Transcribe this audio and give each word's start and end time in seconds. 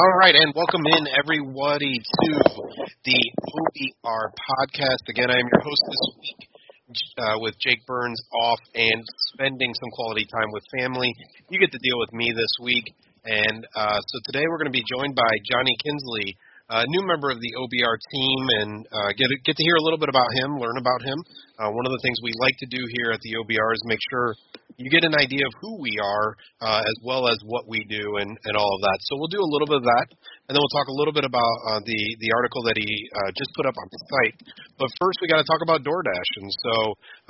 All 0.00 0.16
right, 0.16 0.34
and 0.34 0.54
welcome 0.56 0.80
in 0.96 1.04
everybody 1.12 2.00
to 2.00 2.30
the 3.04 3.20
OBR 3.52 4.32
podcast. 4.32 5.04
Again, 5.10 5.28
I 5.28 5.34
am 5.34 5.44
your 5.44 5.60
host 5.60 5.82
this 5.84 6.04
week 6.16 6.48
uh, 7.18 7.36
with 7.36 7.52
Jake 7.60 7.84
Burns 7.84 8.18
off 8.32 8.60
and 8.74 9.04
spending 9.34 9.74
some 9.74 9.90
quality 9.92 10.24
time 10.24 10.48
with 10.56 10.64
family. 10.72 11.12
You 11.50 11.60
get 11.60 11.70
to 11.72 11.78
deal 11.84 11.98
with 11.98 12.14
me 12.14 12.32
this 12.32 12.48
week, 12.62 12.94
and 13.26 13.66
uh, 13.76 14.00
so 14.00 14.20
today 14.24 14.46
we're 14.48 14.56
going 14.56 14.72
to 14.72 14.78
be 14.80 14.84
joined 14.88 15.14
by 15.14 15.32
Johnny 15.52 15.76
Kinsley, 15.84 16.34
a 16.70 16.86
new 16.86 17.02
member 17.02 17.30
of 17.30 17.42
the 17.42 17.52
OBR 17.58 17.96
team, 18.14 18.40
and 18.62 18.86
uh, 18.86 19.10
get 19.18 19.26
get 19.42 19.56
to 19.58 19.64
hear 19.66 19.74
a 19.74 19.82
little 19.82 19.98
bit 19.98 20.08
about 20.08 20.30
him, 20.38 20.54
learn 20.58 20.78
about 20.78 21.02
him. 21.02 21.18
Uh, 21.58 21.70
one 21.74 21.84
of 21.84 21.92
the 21.92 22.02
things 22.02 22.16
we 22.22 22.30
like 22.38 22.54
to 22.62 22.68
do 22.70 22.78
here 22.94 23.10
at 23.10 23.20
the 23.26 23.34
OBR 23.42 23.70
is 23.74 23.82
make 23.90 23.98
sure 24.10 24.34
you 24.78 24.88
get 24.88 25.04
an 25.04 25.12
idea 25.12 25.44
of 25.44 25.52
who 25.60 25.76
we 25.82 25.92
are 26.00 26.28
uh, 26.62 26.80
as 26.80 26.96
well 27.04 27.28
as 27.28 27.36
what 27.44 27.68
we 27.68 27.84
do 27.84 28.16
and, 28.16 28.32
and 28.32 28.54
all 28.56 28.72
of 28.72 28.80
that. 28.80 28.98
So 29.10 29.20
we'll 29.20 29.28
do 29.28 29.44
a 29.44 29.50
little 29.52 29.68
bit 29.68 29.84
of 29.84 29.86
that, 29.92 30.08
and 30.50 30.58
then 30.58 30.66
we'll 30.66 30.74
talk 30.74 30.90
a 30.90 30.98
little 30.98 31.14
bit 31.14 31.22
about 31.22 31.54
uh, 31.70 31.78
the 31.86 32.00
the 32.18 32.34
article 32.34 32.66
that 32.66 32.74
he 32.74 32.90
uh, 32.90 33.30
just 33.38 33.54
put 33.54 33.70
up 33.70 33.78
on 33.78 33.86
the 33.86 34.00
site. 34.10 34.34
But 34.82 34.90
first, 34.98 35.22
we 35.22 35.30
got 35.30 35.38
to 35.38 35.46
talk 35.46 35.62
about 35.62 35.86
DoorDash. 35.86 36.30
And 36.42 36.50
so 36.50 36.74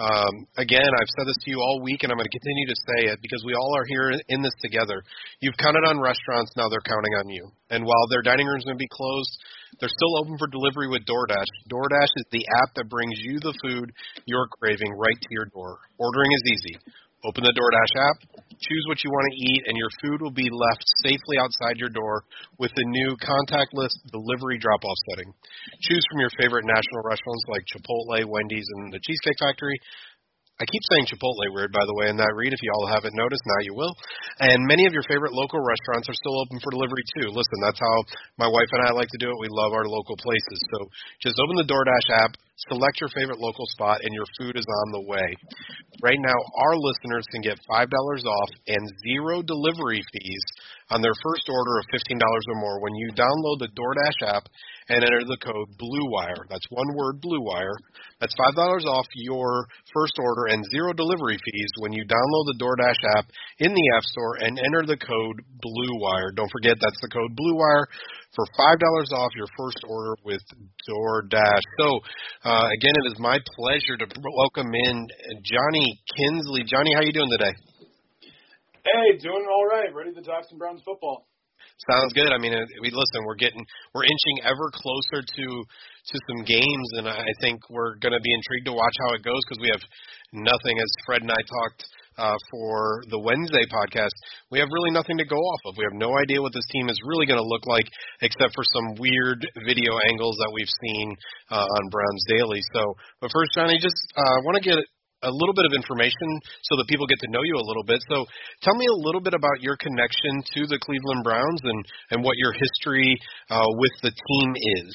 um, 0.00 0.34
again, 0.56 0.88
I've 0.88 1.12
said 1.20 1.28
this 1.28 1.36
to 1.44 1.52
you 1.52 1.60
all 1.60 1.84
week, 1.84 2.00
and 2.00 2.08
I'm 2.08 2.16
going 2.16 2.32
to 2.32 2.32
continue 2.32 2.64
to 2.72 2.78
say 2.80 3.12
it 3.12 3.20
because 3.20 3.44
we 3.44 3.52
all 3.52 3.76
are 3.76 3.84
here 3.84 4.16
in 4.16 4.40
this 4.40 4.56
together. 4.64 5.04
You've 5.44 5.60
counted 5.60 5.84
on 5.84 6.00
restaurants, 6.00 6.56
now 6.56 6.72
they're 6.72 6.88
counting 6.88 7.12
on 7.20 7.28
you. 7.28 7.44
And 7.68 7.84
while 7.84 8.08
their 8.08 8.24
dining 8.24 8.48
rooms 8.48 8.64
may 8.64 8.80
be 8.80 8.88
closed, 8.88 9.36
they're 9.84 9.92
still 9.92 10.16
open 10.24 10.40
for 10.40 10.48
delivery 10.48 10.88
with 10.88 11.04
DoorDash. 11.04 11.52
DoorDash 11.68 12.12
is 12.24 12.26
the 12.32 12.48
app 12.64 12.72
that 12.80 12.88
brings 12.88 13.20
you 13.20 13.36
the 13.36 13.52
food 13.60 13.92
you're 14.24 14.48
craving 14.64 14.96
right 14.96 15.20
to 15.20 15.30
your 15.30 15.52
door. 15.52 15.76
Ordering 16.00 16.32
is 16.32 16.44
easy. 16.56 16.74
Open 17.20 17.44
the 17.44 17.52
DoorDash 17.52 17.94
app, 18.00 18.18
choose 18.48 18.84
what 18.88 19.04
you 19.04 19.12
want 19.12 19.28
to 19.28 19.36
eat, 19.36 19.62
and 19.68 19.76
your 19.76 19.92
food 20.00 20.24
will 20.24 20.32
be 20.32 20.48
left 20.48 20.84
safely 21.04 21.36
outside 21.36 21.76
your 21.76 21.92
door 21.92 22.24
with 22.56 22.72
the 22.72 22.88
new 22.88 23.12
contactless 23.20 23.92
delivery 24.08 24.56
drop 24.56 24.80
off 24.80 24.96
setting. 25.12 25.28
Choose 25.84 26.00
from 26.08 26.24
your 26.24 26.32
favorite 26.40 26.64
national 26.64 27.04
restaurants 27.04 27.44
like 27.52 27.68
Chipotle, 27.68 28.24
Wendy's, 28.24 28.64
and 28.72 28.88
the 28.88 29.00
Cheesecake 29.04 29.36
Factory. 29.36 29.76
I 30.60 30.68
keep 30.68 30.84
saying 30.92 31.08
Chipotle 31.08 31.48
weird, 31.56 31.72
by 31.72 31.80
the 31.88 31.96
way, 31.96 32.12
in 32.12 32.20
that 32.20 32.36
read. 32.36 32.52
If 32.52 32.60
you 32.60 32.68
all 32.76 32.92
haven't 32.92 33.16
noticed, 33.16 33.40
now 33.48 33.64
you 33.64 33.72
will. 33.72 33.96
And 34.44 34.68
many 34.68 34.84
of 34.84 34.92
your 34.92 35.08
favorite 35.08 35.32
local 35.32 35.56
restaurants 35.56 36.04
are 36.12 36.20
still 36.20 36.36
open 36.36 36.60
for 36.60 36.68
delivery 36.76 37.00
too. 37.16 37.32
Listen, 37.32 37.64
that's 37.64 37.80
how 37.80 37.96
my 38.36 38.44
wife 38.44 38.68
and 38.76 38.84
I 38.84 38.92
like 38.92 39.08
to 39.08 39.22
do 39.24 39.32
it. 39.32 39.40
We 39.40 39.48
love 39.48 39.72
our 39.72 39.88
local 39.88 40.20
places. 40.20 40.60
So 40.76 40.84
just 41.24 41.40
open 41.40 41.56
the 41.56 41.64
DoorDash 41.64 42.12
app, 42.12 42.36
select 42.68 43.00
your 43.00 43.08
favorite 43.08 43.40
local 43.40 43.64
spot, 43.72 44.04
and 44.04 44.12
your 44.12 44.28
food 44.36 44.60
is 44.60 44.68
on 44.84 44.92
the 44.92 45.08
way. 45.08 45.28
Right 46.04 46.20
now, 46.20 46.36
our 46.36 46.76
listeners 46.76 47.24
can 47.32 47.40
get 47.40 47.56
$5 47.64 47.88
off 48.28 48.50
and 48.68 48.84
zero 49.00 49.40
delivery 49.40 50.04
fees 50.12 50.44
on 50.92 51.00
their 51.00 51.16
first 51.24 51.48
order 51.48 51.80
of 51.80 51.88
$15 51.88 52.20
or 52.20 52.60
more 52.60 52.84
when 52.84 52.92
you 53.00 53.08
download 53.16 53.64
the 53.64 53.72
DoorDash 53.72 54.28
app 54.28 54.44
and 54.90 55.06
enter 55.06 55.22
the 55.22 55.38
code 55.38 55.70
BLUEWIRE. 55.78 56.50
That's 56.50 56.66
one 56.70 56.90
word, 56.98 57.22
BLUEWIRE. 57.22 57.78
That's 58.18 58.34
$5 58.34 58.58
off 58.90 59.06
your 59.14 59.64
first 59.94 60.18
order 60.18 60.50
and 60.50 60.66
zero 60.74 60.92
delivery 60.92 61.38
fees 61.38 61.72
when 61.78 61.94
you 61.94 62.02
download 62.02 62.44
the 62.50 62.58
DoorDash 62.58 63.00
app 63.16 63.30
in 63.62 63.70
the 63.70 63.86
App 63.96 64.02
Store 64.02 64.34
and 64.42 64.58
enter 64.58 64.82
the 64.84 64.98
code 64.98 65.38
BLUEWIRE. 65.62 66.34
Don't 66.34 66.50
forget 66.50 66.74
that's 66.82 67.00
the 67.00 67.08
code 67.08 67.38
BLUEWIRE 67.38 67.86
for 68.34 68.44
$5 68.58 69.14
off 69.14 69.30
your 69.38 69.46
first 69.56 69.78
order 69.86 70.14
with 70.26 70.42
DoorDash. 70.90 71.64
So, 71.78 71.88
uh, 72.44 72.66
again, 72.74 72.94
it 72.98 73.14
is 73.14 73.18
my 73.18 73.38
pleasure 73.56 73.96
to 73.96 74.06
welcome 74.36 74.74
in 74.74 75.06
Johnny 75.46 76.02
Kinsley. 76.18 76.66
Johnny, 76.66 76.90
how 76.94 77.02
you 77.02 77.12
doing 77.14 77.30
today? 77.30 77.54
Hey, 78.82 79.18
doing 79.22 79.46
all 79.46 79.66
right. 79.66 79.94
Ready 79.94 80.14
to 80.14 80.22
talk 80.22 80.48
some 80.48 80.58
Browns 80.58 80.82
football. 80.84 81.30
Sounds 81.90 82.12
good. 82.12 82.32
I 82.32 82.38
mean, 82.38 82.52
we 82.82 82.90
listen. 82.90 83.24
We're 83.24 83.40
getting, 83.40 83.64
we're 83.94 84.04
inching 84.04 84.44
ever 84.44 84.68
closer 84.72 85.24
to 85.24 85.46
to 86.10 86.16
some 86.28 86.44
games, 86.44 86.88
and 86.96 87.08
I 87.08 87.32
think 87.40 87.60
we're 87.70 87.96
going 88.00 88.16
to 88.16 88.20
be 88.20 88.32
intrigued 88.32 88.66
to 88.66 88.72
watch 88.72 88.96
how 89.04 89.14
it 89.14 89.22
goes 89.22 89.40
because 89.46 89.60
we 89.60 89.70
have 89.72 89.84
nothing. 90.32 90.80
As 90.80 90.90
Fred 91.04 91.22
and 91.22 91.30
I 91.30 91.40
talked 91.40 91.84
uh, 92.18 92.36
for 92.50 93.02
the 93.08 93.20
Wednesday 93.20 93.64
podcast, 93.68 94.12
we 94.50 94.58
have 94.58 94.68
really 94.72 94.90
nothing 94.90 95.16
to 95.18 95.24
go 95.24 95.36
off 95.36 95.60
of. 95.66 95.76
We 95.76 95.84
have 95.84 95.96
no 95.96 96.12
idea 96.18 96.42
what 96.42 96.52
this 96.52 96.66
team 96.72 96.88
is 96.88 97.00
really 97.04 97.26
going 97.26 97.40
to 97.40 97.46
look 97.46 97.66
like, 97.66 97.86
except 98.20 98.54
for 98.54 98.64
some 98.64 99.00
weird 99.00 99.40
video 99.64 99.96
angles 100.08 100.36
that 100.40 100.52
we've 100.52 100.74
seen 100.84 101.16
uh, 101.50 101.64
on 101.64 101.82
Browns 101.88 102.24
Daily. 102.28 102.60
So, 102.74 102.94
but 103.20 103.30
first, 103.32 103.52
Johnny, 103.54 103.78
just 103.80 104.00
uh, 104.16 104.44
want 104.44 104.56
to 104.60 104.64
get 104.64 104.78
a 105.22 105.30
little 105.30 105.54
bit 105.54 105.66
of 105.66 105.72
information 105.72 106.40
so 106.62 106.76
that 106.76 106.88
people 106.88 107.06
get 107.06 107.18
to 107.20 107.30
know 107.30 107.42
you 107.42 107.56
a 107.56 107.66
little 107.66 107.84
bit. 107.84 108.00
So 108.08 108.24
tell 108.62 108.74
me 108.74 108.86
a 108.86 108.98
little 109.04 109.20
bit 109.20 109.34
about 109.34 109.60
your 109.60 109.76
connection 109.76 110.42
to 110.56 110.66
the 110.66 110.78
Cleveland 110.80 111.24
Browns 111.24 111.60
and, 111.62 111.84
and 112.10 112.24
what 112.24 112.36
your 112.38 112.52
history 112.52 113.16
uh, 113.50 113.68
with 113.76 113.92
the 114.02 114.10
team 114.10 114.54
is. 114.80 114.94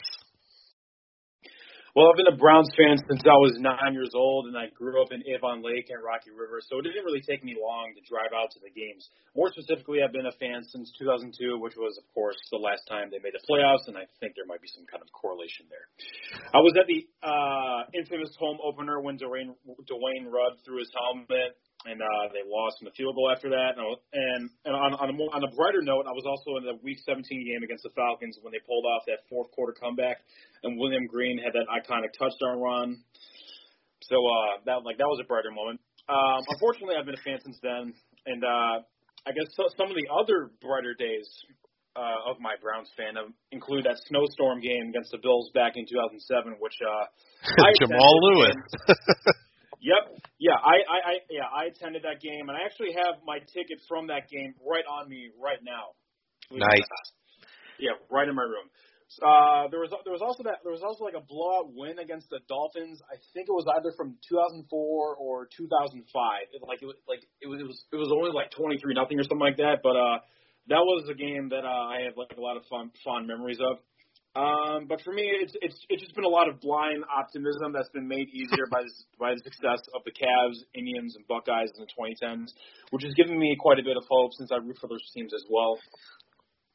Well, 1.95 2.11
I've 2.11 2.19
been 2.19 2.27
a 2.27 2.35
Browns 2.35 2.67
fan 2.75 2.99
since 3.07 3.23
I 3.23 3.39
was 3.39 3.55
nine 3.55 3.95
years 3.95 4.11
old, 4.11 4.51
and 4.51 4.57
I 4.59 4.67
grew 4.75 4.99
up 4.99 5.15
in 5.15 5.23
Avon 5.31 5.63
Lake 5.63 5.87
and 5.87 6.03
Rocky 6.03 6.27
River, 6.27 6.59
so 6.59 6.75
it 6.75 6.83
didn't 6.83 7.07
really 7.07 7.23
take 7.23 7.39
me 7.39 7.55
long 7.55 7.95
to 7.95 8.03
drive 8.03 8.35
out 8.35 8.51
to 8.51 8.59
the 8.59 8.67
games. 8.67 9.07
More 9.31 9.47
specifically, 9.47 10.03
I've 10.03 10.11
been 10.11 10.27
a 10.27 10.35
fan 10.35 10.59
since 10.67 10.91
2002, 10.99 11.55
which 11.55 11.79
was, 11.79 11.95
of 11.95 12.03
course, 12.11 12.35
the 12.51 12.59
last 12.59 12.83
time 12.91 13.15
they 13.15 13.23
made 13.23 13.31
the 13.31 13.39
playoffs, 13.47 13.87
and 13.87 13.95
I 13.95 14.11
think 14.19 14.35
there 14.35 14.43
might 14.43 14.59
be 14.59 14.67
some 14.75 14.83
kind 14.91 14.99
of 14.99 15.07
correlation 15.15 15.71
there. 15.71 15.87
I 16.51 16.59
was 16.59 16.75
at 16.75 16.83
the 16.83 16.99
uh, 17.23 17.87
infamous 17.95 18.35
home 18.35 18.59
opener 18.59 18.99
when 18.99 19.15
Dwayne, 19.15 19.55
Dwayne 19.87 20.27
Rudd 20.27 20.59
threw 20.67 20.83
his 20.83 20.91
helmet 20.91 21.55
and 21.85 22.01
uh, 22.01 22.25
they 22.33 22.41
lost 22.45 22.81
in 22.81 22.85
the 22.85 22.95
field 22.97 23.15
goal 23.15 23.29
after 23.29 23.49
that. 23.49 23.77
And 23.77 23.85
and, 24.13 24.41
and 24.65 24.73
on, 24.73 24.93
on 24.97 25.07
a 25.09 25.15
more, 25.15 25.29
on 25.33 25.41
a 25.45 25.51
brighter 25.53 25.81
note, 25.81 26.09
I 26.09 26.13
was 26.13 26.25
also 26.25 26.57
in 26.57 26.65
the 26.65 26.77
Week 26.81 26.97
17 27.05 27.21
game 27.25 27.61
against 27.61 27.85
the 27.85 27.93
Falcons 27.93 28.37
when 28.41 28.51
they 28.51 28.61
pulled 28.65 28.85
off 28.85 29.05
that 29.07 29.25
fourth 29.29 29.49
quarter 29.53 29.73
comeback, 29.77 30.25
and 30.63 30.77
William 30.77 31.05
Green 31.05 31.37
had 31.37 31.53
that 31.53 31.69
iconic 31.69 32.13
touchdown 32.17 32.59
run. 32.59 33.01
So 34.09 34.17
uh, 34.21 34.65
that 34.65 34.85
like 34.85 34.97
that 34.97 35.09
was 35.09 35.21
a 35.21 35.27
brighter 35.27 35.53
moment. 35.53 35.79
Um, 36.09 36.41
unfortunately, 36.49 36.97
I've 36.97 37.05
been 37.05 37.17
a 37.17 37.25
fan 37.25 37.41
since 37.41 37.57
then, 37.61 37.93
and 38.25 38.41
uh, 38.43 38.85
I 39.25 39.31
guess 39.33 39.49
so, 39.57 39.65
some 39.77 39.89
of 39.89 39.97
the 39.97 40.05
other 40.13 40.53
brighter 40.61 40.93
days 40.93 41.25
uh, 41.95 42.29
of 42.29 42.37
my 42.39 42.53
Browns 42.61 42.91
fandom 42.93 43.33
include 43.51 43.85
that 43.85 43.97
snowstorm 44.05 44.59
game 44.59 44.89
against 44.89 45.11
the 45.11 45.17
Bills 45.17 45.49
back 45.53 45.73
in 45.75 45.85
2007, 45.87 46.59
which 46.59 46.77
uh, 46.83 47.05
Jamal 47.79 48.13
Lewis. 48.21 48.55
Yeah, 50.45 50.61
I, 50.61 50.77
I, 50.85 50.97
I 51.01 51.13
yeah, 51.33 51.49
I 51.49 51.73
attended 51.73 52.05
that 52.05 52.21
game 52.21 52.45
and 52.45 52.53
I 52.53 52.69
actually 52.69 52.93
have 52.93 53.17
my 53.25 53.41
ticket 53.49 53.81
from 53.89 54.13
that 54.13 54.29
game 54.29 54.53
right 54.61 54.85
on 54.85 55.09
me 55.09 55.33
right 55.41 55.57
now. 55.65 55.97
Nice. 56.53 56.85
Yeah, 57.81 57.97
right 58.13 58.29
in 58.29 58.37
my 58.37 58.45
room. 58.45 58.69
Uh, 59.25 59.65
there 59.73 59.81
was 59.81 59.89
there 60.05 60.13
was 60.13 60.21
also 60.21 60.45
that 60.45 60.61
there 60.61 60.69
was 60.69 60.85
also 60.85 61.01
like 61.01 61.17
a 61.17 61.25
blowout 61.25 61.73
win 61.73 61.97
against 61.97 62.29
the 62.29 62.45
Dolphins. 62.45 63.01
I 63.09 63.17
think 63.33 63.49
it 63.49 63.57
was 63.57 63.65
either 63.73 63.89
from 63.97 64.21
2004 64.29 64.69
or 65.17 65.49
2005. 65.49 66.05
It, 66.53 66.61
like 66.61 66.81
it 66.81 66.85
was 66.85 66.97
like 67.09 67.25
it 67.41 67.49
was 67.49 67.57
it 67.57 67.65
was 67.65 67.77
it 67.89 67.97
was 67.97 68.13
only 68.13 68.29
like 68.29 68.53
23 68.53 68.93
nothing 68.93 69.17
or 69.17 69.25
something 69.25 69.41
like 69.41 69.57
that. 69.57 69.81
But 69.81 69.97
uh, 69.97 70.21
that 70.69 70.85
was 70.85 71.09
a 71.09 71.17
game 71.17 71.49
that 71.49 71.65
uh, 71.65 71.89
I 71.89 72.05
have 72.05 72.21
like 72.21 72.37
a 72.37 72.41
lot 72.41 72.53
of 72.53 72.69
fun 72.69 72.93
fond 73.01 73.25
memories 73.25 73.57
of. 73.57 73.81
Um, 74.35 74.87
but 74.91 74.99
for 74.99 75.13
me, 75.13 75.31
it's 75.31 75.55
it's 75.61 75.79
it's 75.87 76.03
just 76.03 76.13
been 76.13 76.27
a 76.27 76.35
lot 76.35 76.49
of 76.49 76.59
blind 76.59 77.07
optimism 77.07 77.71
that's 77.71 77.87
been 77.95 78.07
made 78.07 78.27
easier 78.35 78.67
by 78.69 78.83
this, 78.83 79.05
by 79.17 79.31
the 79.31 79.39
success 79.39 79.79
of 79.95 80.03
the 80.03 80.11
Cavs, 80.11 80.59
Indians, 80.75 81.15
and 81.15 81.23
Buckeyes 81.27 81.71
in 81.79 81.87
the 81.87 81.91
2010s, 81.95 82.51
which 82.91 83.03
has 83.03 83.13
given 83.15 83.39
me 83.39 83.55
quite 83.57 83.79
a 83.79 83.83
bit 83.83 83.95
of 83.95 84.03
hope 84.11 84.31
since 84.35 84.51
I 84.51 84.57
root 84.57 84.75
for 84.81 84.87
those 84.91 85.07
teams 85.15 85.31
as 85.33 85.43
well. 85.49 85.79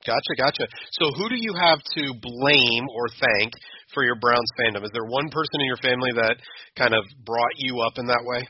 Gotcha, 0.06 0.32
gotcha. 0.40 0.64
So 0.96 1.12
who 1.12 1.28
do 1.28 1.36
you 1.36 1.52
have 1.60 1.84
to 2.00 2.04
blame 2.16 2.88
or 2.88 3.12
thank 3.20 3.52
for 3.92 4.04
your 4.04 4.16
Browns 4.16 4.48
fandom? 4.56 4.82
Is 4.82 4.90
there 4.96 5.04
one 5.04 5.28
person 5.28 5.60
in 5.60 5.66
your 5.68 5.82
family 5.84 6.16
that 6.16 6.40
kind 6.80 6.94
of 6.94 7.04
brought 7.26 7.52
you 7.56 7.84
up 7.84 7.98
in 7.98 8.06
that 8.06 8.24
way? 8.24 8.48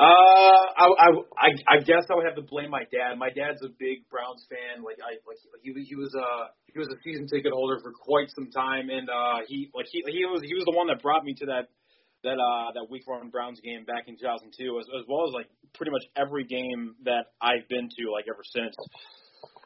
Uh, 0.00 0.64
I, 0.80 0.86
I, 0.96 1.08
I, 1.36 1.48
I 1.76 1.78
guess 1.84 2.08
I 2.08 2.16
would 2.16 2.24
have 2.24 2.40
to 2.40 2.46
blame 2.48 2.72
my 2.72 2.88
dad. 2.88 3.20
My 3.20 3.28
dad's 3.28 3.60
a 3.60 3.68
big 3.68 4.08
Browns 4.08 4.48
fan. 4.48 4.80
Like 4.80 4.96
I, 4.96 5.20
like 5.28 5.60
he, 5.60 5.76
he 5.76 5.92
was 5.92 6.08
a, 6.16 6.56
he 6.72 6.78
was 6.80 6.88
a 6.88 6.96
season 7.04 7.28
ticket 7.28 7.52
holder 7.52 7.76
for 7.84 7.92
quite 7.92 8.32
some 8.32 8.48
time, 8.48 8.88
and 8.88 9.12
uh, 9.12 9.44
he, 9.44 9.68
like 9.76 9.92
he, 9.92 10.00
he 10.08 10.24
was, 10.24 10.40
he 10.40 10.56
was 10.56 10.64
the 10.64 10.72
one 10.72 10.88
that 10.88 11.04
brought 11.04 11.20
me 11.20 11.36
to 11.44 11.46
that, 11.52 11.68
that, 12.24 12.40
uh, 12.40 12.72
that 12.72 12.88
week 12.88 13.04
one 13.04 13.28
Browns 13.28 13.60
game 13.60 13.84
back 13.84 14.08
in 14.08 14.16
2002, 14.16 14.48
as, 14.80 14.88
as 14.88 15.04
well 15.04 15.28
as 15.28 15.36
like 15.36 15.52
pretty 15.76 15.92
much 15.92 16.08
every 16.16 16.48
game 16.48 16.96
that 17.04 17.36
I've 17.44 17.68
been 17.68 17.92
to 17.92 18.02
like 18.08 18.24
ever 18.24 18.40
since. 18.40 18.72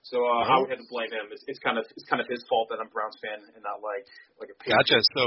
So 0.03 0.19
uh, 0.19 0.51
I 0.51 0.59
would 0.59 0.69
have 0.69 0.83
to 0.83 0.91
blame 0.91 1.15
him. 1.15 1.31
It's, 1.31 1.47
it's 1.47 1.63
kind 1.63 1.79
of 1.79 1.87
it's 1.97 2.05
kind 2.11 2.21
of 2.21 2.29
his 2.29 2.45
fault 2.45 2.69
that 2.75 2.77
I'm 2.77 2.91
a 2.91 2.95
Browns 2.95 3.17
fan 3.25 3.41
and 3.41 3.63
not 3.65 3.81
like 3.81 4.05
like 4.37 4.53
a. 4.53 4.57
Gotcha. 4.61 5.01
So, 5.17 5.23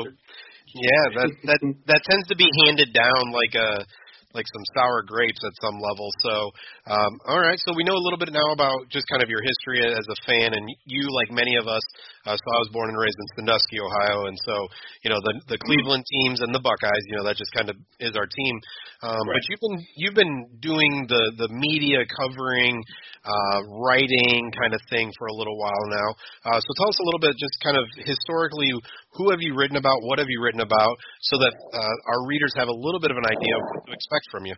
yeah, 0.76 1.04
that 1.18 1.30
that 1.50 1.60
that 1.90 2.02
tends 2.06 2.28
to 2.30 2.36
be 2.38 2.46
handed 2.68 2.94
down 2.94 3.34
like 3.34 3.58
a 3.58 3.82
like 4.34 4.46
some 4.52 4.66
sour 4.76 5.04
grapes 5.08 5.40
at 5.46 5.56
some 5.62 5.80
level. 5.80 6.12
So, 6.24 6.52
um, 6.92 7.12
all 7.28 7.40
right. 7.40 7.58
So 7.64 7.72
we 7.72 7.84
know 7.84 7.96
a 7.96 8.04
little 8.04 8.20
bit 8.20 8.32
now 8.32 8.52
about 8.52 8.90
just 8.92 9.08
kind 9.08 9.24
of 9.24 9.30
your 9.30 9.40
history 9.42 9.80
as 9.88 10.04
a 10.04 10.18
fan, 10.28 10.52
and 10.52 10.66
you, 10.86 11.08
like 11.16 11.32
many 11.32 11.56
of 11.56 11.68
us, 11.68 11.84
uh, 12.28 12.36
so 12.36 12.48
I 12.52 12.60
was 12.60 12.70
born 12.76 12.92
and 12.92 13.00
raised 13.00 13.16
in 13.16 13.28
Sandusky, 13.40 13.80
Ohio, 13.80 14.28
and 14.28 14.38
so 14.44 14.68
you 15.04 15.10
know 15.10 15.20
the 15.24 15.56
the 15.56 15.60
Cleveland 15.64 16.04
teams 16.04 16.42
and 16.44 16.52
the 16.52 16.60
Buckeyes. 16.60 17.04
You 17.08 17.18
know 17.18 17.24
that 17.24 17.40
just 17.40 17.54
kind 17.56 17.72
of 17.72 17.80
is 18.04 18.20
our 18.20 18.28
team. 18.28 18.56
Um, 19.00 19.16
right. 19.24 19.40
But 19.40 19.44
you've 19.48 19.64
been 19.64 19.78
you've 19.96 20.18
been 20.20 20.36
doing 20.60 21.08
the 21.08 21.24
the 21.40 21.48
media 21.48 22.04
covering, 22.20 22.84
uh, 23.24 23.60
writing 23.80 24.52
kind 24.60 24.76
of 24.76 24.82
thing 24.92 25.08
for 25.18 25.28
a 25.32 25.36
little 25.36 25.56
while 25.56 25.86
now. 25.88 26.10
Uh, 26.52 26.60
so 26.60 26.70
tell 26.76 26.90
us 26.92 27.00
a 27.00 27.06
little 27.08 27.24
bit, 27.24 27.32
just 27.40 27.56
kind 27.64 27.78
of 27.80 27.88
historically, 28.04 28.76
who 29.18 29.32
have 29.32 29.42
you 29.42 29.56
written 29.56 29.78
about? 29.78 30.00
What 30.02 30.20
have 30.20 30.30
you 30.30 30.42
written 30.42 30.62
about? 30.62 30.98
So 31.22 31.38
that 31.38 31.54
uh, 31.74 31.96
our 32.14 32.28
readers 32.28 32.54
have 32.56 32.68
a 32.68 32.78
little 32.78 33.00
bit 33.00 33.12
of 33.12 33.18
an 33.18 33.26
idea 33.26 33.54
of 33.58 33.64
what 33.74 33.86
to 33.88 33.94
expect 33.94 34.26
from 34.32 34.46
you. 34.46 34.56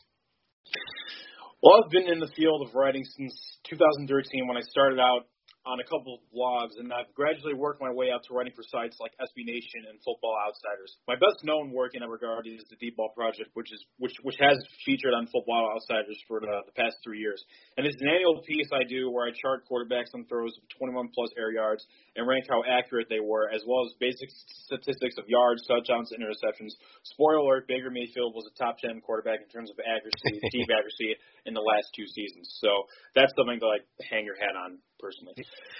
Well, 1.64 1.84
I've 1.84 1.92
been 1.92 2.08
in 2.08 2.20
the 2.20 2.32
field 2.36 2.68
of 2.68 2.76
writing 2.76 3.04
since 3.04 3.34
2013 3.70 4.48
when 4.48 4.56
I 4.56 4.62
started 4.62 5.00
out 5.00 5.28
on 5.68 5.80
a 5.80 5.88
couple 5.88 6.16
of 6.16 6.22
blogs, 6.32 6.80
and 6.80 6.88
I've 6.94 7.12
gradually 7.14 7.54
worked 7.54 7.84
my 7.84 7.92
way 7.92 8.12
up 8.16 8.24
to 8.28 8.34
writing 8.34 8.56
for 8.56 8.64
sites 8.64 8.96
like 9.00 9.12
SB 9.20 9.44
Nation 9.44 9.92
and 9.92 10.00
Football 10.08 10.40
Outsiders. 10.40 10.96
My 11.04 11.20
best 11.20 11.44
known 11.44 11.76
work 11.76 11.94
in 11.94 12.00
that 12.00 12.08
regard 12.08 12.48
is 12.48 12.64
the 12.72 12.80
Deep 12.80 12.96
Ball 12.96 13.12
Project, 13.12 13.52
which 13.54 13.72
is 13.72 13.84
which 14.00 14.16
which 14.24 14.40
has 14.40 14.56
featured 14.86 15.12
on 15.12 15.28
Football 15.28 15.76
Outsiders 15.76 16.16
for 16.28 16.40
the, 16.40 16.64
the 16.66 16.76
past 16.80 16.98
three 17.04 17.20
years. 17.20 17.44
And 17.76 17.84
it's 17.84 18.00
an 18.00 18.08
annual 18.08 18.40
piece 18.48 18.72
I 18.72 18.88
do 18.88 19.12
where 19.12 19.28
I 19.28 19.32
chart 19.36 19.68
quarterbacks 19.68 20.16
on 20.16 20.26
throws 20.32 20.56
of 20.56 20.64
21 20.80 21.12
plus 21.14 21.30
air 21.38 21.52
yards 21.52 21.84
and 22.16 22.24
rank 22.24 22.48
how 22.48 22.64
accurate 22.64 23.12
they 23.12 23.20
were, 23.20 23.52
as 23.52 23.62
well 23.68 23.84
as 23.84 23.92
basic 24.00 24.32
statistics 24.66 25.20
of 25.20 25.28
yards, 25.28 25.68
touchdowns, 25.68 26.16
and 26.16 26.24
interceptions. 26.24 26.72
Spoiler 27.04 27.44
alert: 27.44 27.68
Baker 27.68 27.92
Mayfield 27.92 28.32
was 28.34 28.48
a 28.48 28.56
top 28.56 28.80
10 28.80 29.02
quarterback 29.04 29.44
in 29.44 29.50
terms 29.52 29.70
of 29.70 29.78
accuracy, 29.84 30.40
deep 30.56 30.72
accuracy 30.72 31.20
in 31.46 31.54
the 31.54 31.64
last 31.64 31.92
two 31.92 32.08
seasons. 32.08 32.48
So 32.64 32.88
that's 33.14 33.36
something 33.36 33.60
to 33.60 33.68
like 33.68 33.84
hang 34.08 34.24
your 34.24 34.40
hat 34.40 34.56
on 34.56 34.80
personally. 35.00 35.34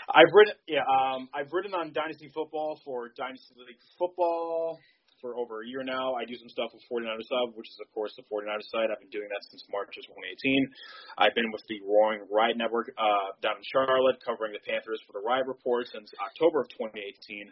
I've 0.10 0.32
written 0.34 0.56
yeah, 0.68 0.88
um, 0.88 1.30
I've 1.36 1.52
written 1.52 1.74
on 1.76 1.94
Dynasty 1.94 2.32
Football 2.34 2.80
for 2.84 3.12
Dynasty 3.14 3.54
League 3.60 3.84
Football 4.00 4.80
for 5.22 5.36
over 5.36 5.62
a 5.62 5.68
year 5.68 5.84
now. 5.84 6.16
I 6.16 6.24
do 6.24 6.36
some 6.40 6.50
stuff 6.50 6.72
with 6.72 6.84
49ers 6.88 7.28
Sub, 7.28 7.56
which 7.56 7.68
is 7.68 7.78
of 7.84 7.92
course 7.92 8.16
the 8.16 8.24
49ers 8.32 8.68
site. 8.72 8.88
I've 8.88 9.04
been 9.04 9.12
doing 9.12 9.28
that 9.30 9.44
since 9.52 9.64
March 9.68 9.92
of 10.00 10.08
2018. 10.08 11.20
I've 11.20 11.36
been 11.36 11.52
with 11.52 11.64
the 11.68 11.84
Roaring 11.84 12.24
Riot 12.32 12.56
Network 12.56 12.92
uh, 12.96 13.36
down 13.44 13.60
in 13.60 13.66
Charlotte, 13.68 14.24
covering 14.24 14.56
the 14.56 14.64
Panthers 14.64 15.04
for 15.06 15.20
the 15.20 15.24
Riot 15.24 15.46
Report 15.48 15.88
since 15.92 16.10
October 16.18 16.64
of 16.64 16.72
2018. 16.80 17.52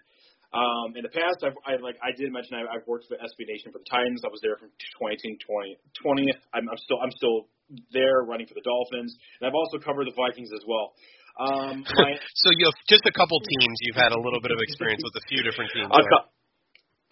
Um, 0.56 0.96
in 0.96 1.04
the 1.04 1.12
past, 1.12 1.44
I've 1.44 1.60
I, 1.68 1.76
like 1.84 2.00
I 2.00 2.16
did 2.16 2.32
mention 2.32 2.56
I, 2.56 2.80
I've 2.80 2.88
worked 2.88 3.12
for 3.12 3.20
SB 3.20 3.44
Nation 3.52 3.76
for 3.76 3.84
the 3.84 3.90
Titans. 3.92 4.24
I 4.24 4.32
was 4.32 4.40
there 4.40 4.56
from 4.56 4.72
2018 5.04 5.44
2020. 5.44 6.32
I'm, 6.56 6.72
I'm 6.72 6.80
still 6.80 7.00
I'm 7.04 7.12
still 7.12 7.52
there 7.92 8.24
running 8.24 8.48
for 8.48 8.56
the 8.56 8.64
Dolphins, 8.64 9.12
and 9.40 9.44
I've 9.44 9.58
also 9.60 9.76
covered 9.76 10.08
the 10.08 10.16
Vikings 10.16 10.56
as 10.56 10.64
well. 10.64 10.96
Um, 11.38 11.86
my, 12.02 12.12
so 12.18 12.48
you 12.58 12.66
have 12.66 12.78
just 12.90 13.06
a 13.06 13.14
couple 13.14 13.38
teams. 13.40 13.78
You've 13.86 14.02
had 14.02 14.12
a 14.12 14.20
little 14.20 14.42
bit 14.42 14.52
of 14.52 14.60
experience 14.62 15.02
with 15.06 15.16
a 15.22 15.26
few 15.30 15.42
different 15.46 15.72
teams. 15.74 15.90
A, 15.90 16.02
right? 16.02 16.26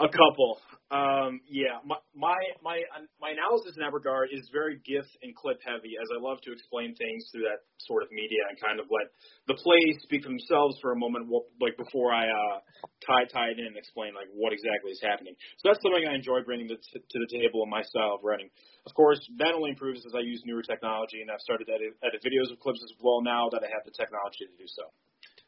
a 0.01 0.09
couple. 0.09 0.59
Um, 0.93 1.41
yeah, 1.49 1.81
my, 1.81 1.97
my 2.13 2.37
my 2.61 2.77
my 3.17 3.33
analysis 3.33 3.73
in 3.73 3.81
that 3.81 3.89
regard 3.89 4.29
is 4.29 4.45
very 4.53 4.77
GIF 4.85 5.09
and 5.25 5.33
clip 5.33 5.57
heavy, 5.65 5.97
as 5.97 6.05
I 6.13 6.21
love 6.21 6.45
to 6.45 6.53
explain 6.53 6.93
things 6.93 7.25
through 7.33 7.49
that 7.49 7.65
sort 7.89 8.05
of 8.05 8.13
media 8.13 8.45
and 8.53 8.55
kind 8.61 8.77
of 8.77 8.85
let 8.93 9.09
the 9.49 9.57
plays 9.57 9.97
speak 10.05 10.21
for 10.21 10.29
themselves 10.29 10.77
for 10.85 10.93
a 10.93 10.99
moment, 11.01 11.25
like 11.57 11.73
before 11.73 12.13
I 12.13 12.29
uh, 12.29 12.57
tie 13.01 13.25
tie 13.33 13.49
it 13.49 13.57
in 13.57 13.73
and 13.73 13.81
explain 13.81 14.13
like 14.13 14.29
what 14.29 14.53
exactly 14.53 14.93
is 14.93 15.01
happening. 15.01 15.33
So 15.57 15.73
that's 15.73 15.81
something 15.81 16.05
I 16.05 16.13
enjoy 16.13 16.45
bringing 16.45 16.69
to, 16.69 16.77
to 16.77 17.17
the 17.17 17.29
table 17.33 17.65
in 17.65 17.69
my 17.73 17.81
style 17.81 18.21
of 18.21 18.21
writing. 18.21 18.53
Of 18.85 18.93
course, 18.93 19.17
that 19.41 19.57
only 19.57 19.73
improves 19.73 20.05
as 20.05 20.13
I 20.13 20.21
use 20.21 20.45
newer 20.45 20.61
technology, 20.61 21.25
and 21.25 21.33
I've 21.33 21.41
started 21.41 21.65
edit, 21.65 21.97
edit 22.05 22.21
videos 22.21 22.53
with 22.53 22.61
clips 22.61 22.85
as 22.85 22.93
well 23.01 23.25
now 23.25 23.49
that 23.49 23.65
I 23.65 23.69
have 23.73 23.81
the 23.89 23.95
technology 23.97 24.45
to 24.45 24.53
do 24.53 24.69
so. 24.69 24.85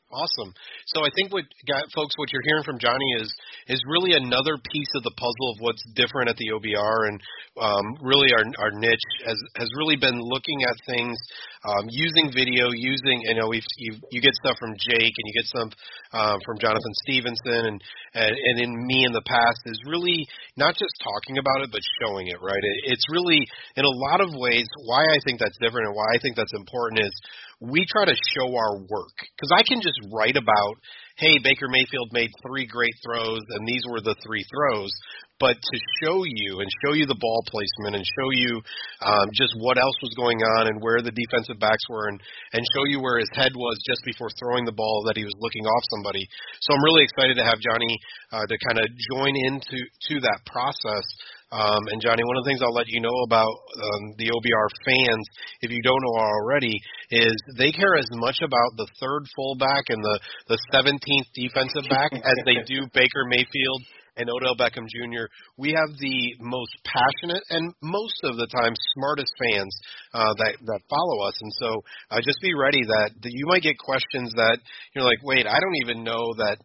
Awesome. 0.08 0.56
So 0.96 1.04
I 1.04 1.12
think 1.20 1.36
what 1.36 1.44
folks, 1.92 2.16
what 2.16 2.32
you're 2.32 2.46
hearing 2.48 2.64
from 2.64 2.80
Johnny 2.80 3.20
is 3.20 3.28
is 3.68 3.84
really 3.92 4.16
another 4.16 4.56
piece 4.56 4.92
of 4.96 5.04
the 5.04 5.12
puzzle 5.12 5.48
of 5.52 5.58
what's 5.60 5.84
different 6.00 6.32
at 6.32 6.40
the 6.40 6.56
OBR, 6.56 7.12
and 7.12 7.20
um, 7.60 7.86
really 8.00 8.32
our 8.32 8.48
our 8.64 8.72
niche 8.72 9.04
has 9.28 9.36
has 9.60 9.68
really 9.76 10.00
been 10.00 10.16
looking 10.16 10.64
at 10.64 10.80
things 10.88 11.20
um, 11.68 11.92
using 11.92 12.32
video, 12.32 12.72
using 12.72 13.20
you 13.28 13.36
know 13.36 13.52
we 13.52 13.60
you 13.84 14.00
you 14.08 14.24
get 14.24 14.32
stuff 14.40 14.56
from 14.56 14.80
Jake 14.80 15.12
and 15.12 15.26
you 15.28 15.36
get 15.36 15.48
some 15.52 15.70
um, 16.16 16.40
from 16.48 16.56
Jonathan 16.56 16.96
Stevenson 17.04 17.68
and, 17.68 17.78
and 18.16 18.32
and 18.32 18.56
in 18.64 18.72
me 18.88 19.04
in 19.04 19.12
the 19.12 19.28
past 19.28 19.60
is 19.68 19.80
really 19.92 20.24
not 20.56 20.72
just 20.80 20.96
talking 21.04 21.36
about 21.36 21.68
it 21.68 21.70
but 21.70 21.84
showing 22.00 22.32
it 22.32 22.40
right. 22.40 22.64
It, 22.64 22.96
it's 22.96 23.04
really 23.12 23.44
in 23.76 23.84
a 23.84 23.96
lot 24.08 24.24
of 24.24 24.32
ways 24.40 24.72
why 24.88 25.04
I 25.04 25.20
think 25.28 25.44
that's 25.44 25.60
different 25.60 25.92
and 25.92 25.96
why 26.00 26.16
I 26.16 26.20
think 26.24 26.40
that's 26.40 26.56
important 26.56 27.04
is 27.04 27.16
we 27.60 27.86
try 27.90 28.06
to 28.06 28.16
show 28.38 28.54
our 28.56 28.78
work. 28.78 29.18
Because 29.34 29.50
I 29.50 29.64
can 29.66 29.82
just 29.82 29.98
write 30.14 30.38
about, 30.38 30.76
hey, 31.18 31.38
Baker 31.42 31.68
Mayfield 31.70 32.14
made 32.14 32.30
three 32.46 32.68
great 32.68 32.94
throws 33.02 33.42
and 33.58 33.68
these 33.68 33.82
were 33.90 34.02
the 34.02 34.16
three 34.22 34.46
throws, 34.46 34.94
but 35.40 35.54
to 35.54 35.78
show 36.02 36.26
you 36.26 36.62
and 36.62 36.70
show 36.86 36.94
you 36.94 37.06
the 37.06 37.18
ball 37.18 37.42
placement 37.46 37.98
and 37.98 38.06
show 38.06 38.30
you 38.34 38.62
um, 39.06 39.30
just 39.34 39.54
what 39.62 39.78
else 39.78 39.94
was 40.02 40.14
going 40.18 40.42
on 40.58 40.70
and 40.70 40.82
where 40.82 41.02
the 41.02 41.14
defensive 41.14 41.62
backs 41.62 41.86
were 41.90 42.10
and 42.10 42.22
and 42.54 42.62
show 42.74 42.86
you 42.90 43.02
where 43.02 43.22
his 43.22 43.30
head 43.34 43.54
was 43.54 43.78
just 43.86 44.02
before 44.06 44.30
throwing 44.38 44.66
the 44.66 44.74
ball 44.74 45.06
that 45.06 45.18
he 45.18 45.26
was 45.26 45.38
looking 45.38 45.66
off 45.66 45.84
somebody. 45.94 46.26
So 46.62 46.74
I'm 46.74 46.84
really 46.86 47.06
excited 47.06 47.38
to 47.38 47.46
have 47.46 47.62
Johnny 47.62 47.94
uh, 48.34 48.46
to 48.50 48.56
kind 48.66 48.82
of 48.82 48.86
join 49.14 49.34
into 49.46 49.78
to 50.10 50.16
that 50.26 50.42
process 50.46 51.06
um, 51.52 51.88
and 51.88 52.02
Johnny, 52.02 52.24
one 52.28 52.36
of 52.38 52.44
the 52.44 52.50
things 52.50 52.60
I'll 52.62 52.76
let 52.76 52.92
you 52.92 53.00
know 53.00 53.24
about 53.24 53.48
um, 53.48 54.16
the 54.20 54.28
OBR 54.28 54.68
fans, 54.84 55.26
if 55.62 55.72
you 55.72 55.82
don't 55.82 56.02
know 56.04 56.20
already, 56.20 56.76
is 57.12 57.36
they 57.58 57.72
care 57.72 57.96
as 57.96 58.08
much 58.12 58.40
about 58.44 58.76
the 58.76 58.88
third 59.00 59.24
fullback 59.36 59.88
and 59.88 60.04
the 60.04 60.20
the 60.48 60.60
17th 60.76 61.30
defensive 61.34 61.88
back 61.90 62.12
as 62.14 62.38
they 62.46 62.60
do 62.68 62.88
Baker 62.94 63.24
Mayfield 63.30 63.82
and 64.18 64.30
Odell 64.30 64.58
Beckham 64.58 64.90
Jr. 64.92 65.32
We 65.58 65.72
have 65.72 65.96
the 66.00 66.36
most 66.42 66.76
passionate 66.84 67.44
and 67.50 67.74
most 67.82 68.20
of 68.24 68.36
the 68.36 68.48
time 68.48 68.74
smartest 68.98 69.32
fans 69.40 69.74
uh, 70.14 70.34
that 70.44 70.58
that 70.66 70.82
follow 70.90 71.28
us, 71.28 71.38
and 71.40 71.52
so 71.64 71.70
uh, 72.12 72.20
just 72.20 72.42
be 72.42 72.54
ready 72.54 72.84
that, 72.84 73.12
that 73.22 73.32
you 73.32 73.46
might 73.48 73.64
get 73.64 73.78
questions 73.80 74.34
that 74.36 74.60
you're 74.94 75.06
like, 75.06 75.24
wait, 75.24 75.48
I 75.48 75.60
don't 75.60 75.80
even 75.84 76.04
know 76.04 76.34
that 76.44 76.58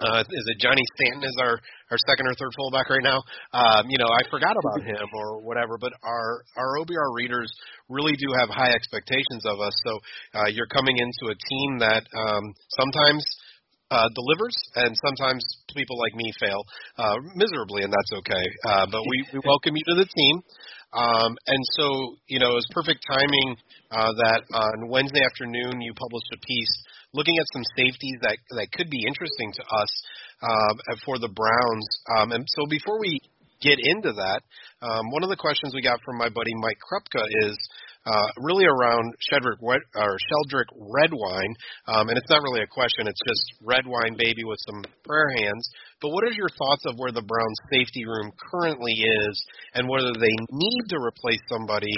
uh, 0.00 0.20
is 0.20 0.44
it 0.52 0.60
Johnny 0.60 0.82
Stanton 0.94 1.24
is 1.24 1.36
our 1.40 1.56
our 1.90 1.98
second 2.08 2.26
or 2.28 2.34
third 2.36 2.52
fullback 2.56 2.90
right 2.90 3.02
now? 3.02 3.22
Um, 3.56 3.88
you 3.88 3.96
know, 3.96 4.08
I 4.12 4.28
forgot 4.28 4.52
about 4.52 4.84
him 4.84 5.08
or 5.14 5.40
whatever. 5.40 5.78
But 5.80 5.92
our 6.04 6.44
our 6.56 6.84
OBR 6.84 7.14
readers 7.16 7.50
really 7.88 8.12
do 8.12 8.28
have 8.40 8.50
high 8.50 8.72
expectations 8.72 9.46
of 9.46 9.60
us. 9.60 9.72
So 9.84 9.92
uh, 10.36 10.48
you're 10.52 10.68
coming 10.68 10.96
into 10.98 11.32
a 11.32 11.36
team 11.36 11.78
that 11.80 12.04
um, 12.12 12.44
sometimes 12.76 13.24
uh, 13.90 14.08
delivers, 14.12 14.56
and 14.76 14.96
sometimes 15.00 15.44
people 15.74 15.96
like 15.98 16.14
me 16.14 16.32
fail 16.40 16.60
uh, 16.98 17.16
miserably, 17.34 17.82
and 17.82 17.92
that's 17.92 18.12
okay. 18.18 18.44
Uh, 18.66 18.86
but 18.90 19.00
we, 19.00 19.16
we 19.32 19.40
welcome 19.46 19.76
you 19.76 19.84
to 19.94 20.02
the 20.02 20.08
team. 20.12 20.42
Um, 20.92 21.36
and 21.46 21.62
so, 21.76 22.16
you 22.26 22.38
know, 22.38 22.50
it 22.56 22.58
was 22.62 22.68
perfect 22.72 23.04
timing 23.06 23.56
uh, 23.90 24.12
that 24.12 24.42
on 24.54 24.88
Wednesday 24.88 25.22
afternoon 25.22 25.80
you 25.80 25.92
published 25.94 26.30
a 26.34 26.40
piece 26.46 26.74
looking 27.16 27.34
at 27.40 27.48
some 27.52 27.64
safeties 27.76 28.20
that 28.22 28.36
that 28.54 28.68
could 28.70 28.90
be 28.92 29.02
interesting 29.08 29.50
to 29.56 29.62
us 29.64 29.92
um, 30.44 30.76
for 31.04 31.18
the 31.18 31.32
Browns. 31.32 31.88
Um, 32.20 32.32
and 32.32 32.44
so 32.46 32.68
before 32.68 33.00
we 33.00 33.18
get 33.64 33.80
into 33.80 34.12
that, 34.12 34.44
um, 34.84 35.10
one 35.10 35.24
of 35.24 35.32
the 35.32 35.40
questions 35.40 35.72
we 35.72 35.80
got 35.80 35.98
from 36.04 36.18
my 36.18 36.28
buddy 36.28 36.52
Mike 36.60 36.76
Krupka 36.84 37.24
is 37.48 37.56
uh, 38.06 38.28
really 38.38 38.66
around 38.66 39.14
Shedrick 39.18 39.58
or 39.58 40.16
Sheldrick 40.30 40.70
Redwine, 40.76 41.54
um, 41.88 42.08
and 42.08 42.16
it's 42.16 42.30
not 42.30 42.42
really 42.42 42.62
a 42.62 42.70
question. 42.70 43.08
It's 43.08 43.20
just 43.26 43.42
Redwine 43.64 44.14
baby 44.16 44.44
with 44.44 44.58
some 44.68 44.84
prayer 45.02 45.26
hands. 45.42 45.68
But 46.00 46.10
what 46.10 46.22
are 46.22 46.32
your 46.32 46.52
thoughts 46.52 46.84
of 46.86 46.94
where 46.98 47.10
the 47.10 47.26
Browns 47.26 47.58
safety 47.72 48.04
room 48.06 48.30
currently 48.52 48.92
is, 48.92 49.34
and 49.74 49.88
whether 49.88 50.12
they 50.14 50.36
need 50.52 50.82
to 50.90 50.98
replace 51.02 51.42
somebody, 51.48 51.92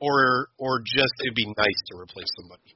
or 0.00 0.48
or 0.58 0.80
just 0.80 1.14
it'd 1.22 1.36
be 1.36 1.46
nice 1.46 1.80
to 1.92 2.00
replace 2.00 2.32
somebody? 2.40 2.74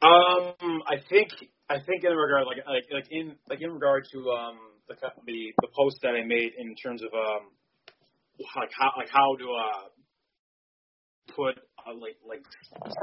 Um, 0.00 0.82
I 0.86 1.02
think 1.10 1.28
I 1.68 1.78
think 1.82 2.04
in 2.04 2.14
regard 2.14 2.46
like 2.46 2.62
like 2.66 2.86
like 2.92 3.08
in 3.10 3.34
like 3.50 3.60
in 3.60 3.70
regard 3.72 4.06
to 4.12 4.18
um 4.30 4.58
the 4.86 4.94
the 5.26 5.52
the 5.60 5.68
post 5.74 5.98
that 6.02 6.14
I 6.14 6.22
made 6.22 6.52
in 6.56 6.74
terms 6.76 7.02
of 7.02 7.10
um 7.12 7.50
like 8.56 8.70
how 8.78 8.92
like 8.96 9.10
how 9.10 9.34
to 9.34 9.46
uh 9.50 9.86
put 11.34 11.58
uh, 11.82 11.94
like 11.98 12.16
like 12.22 12.42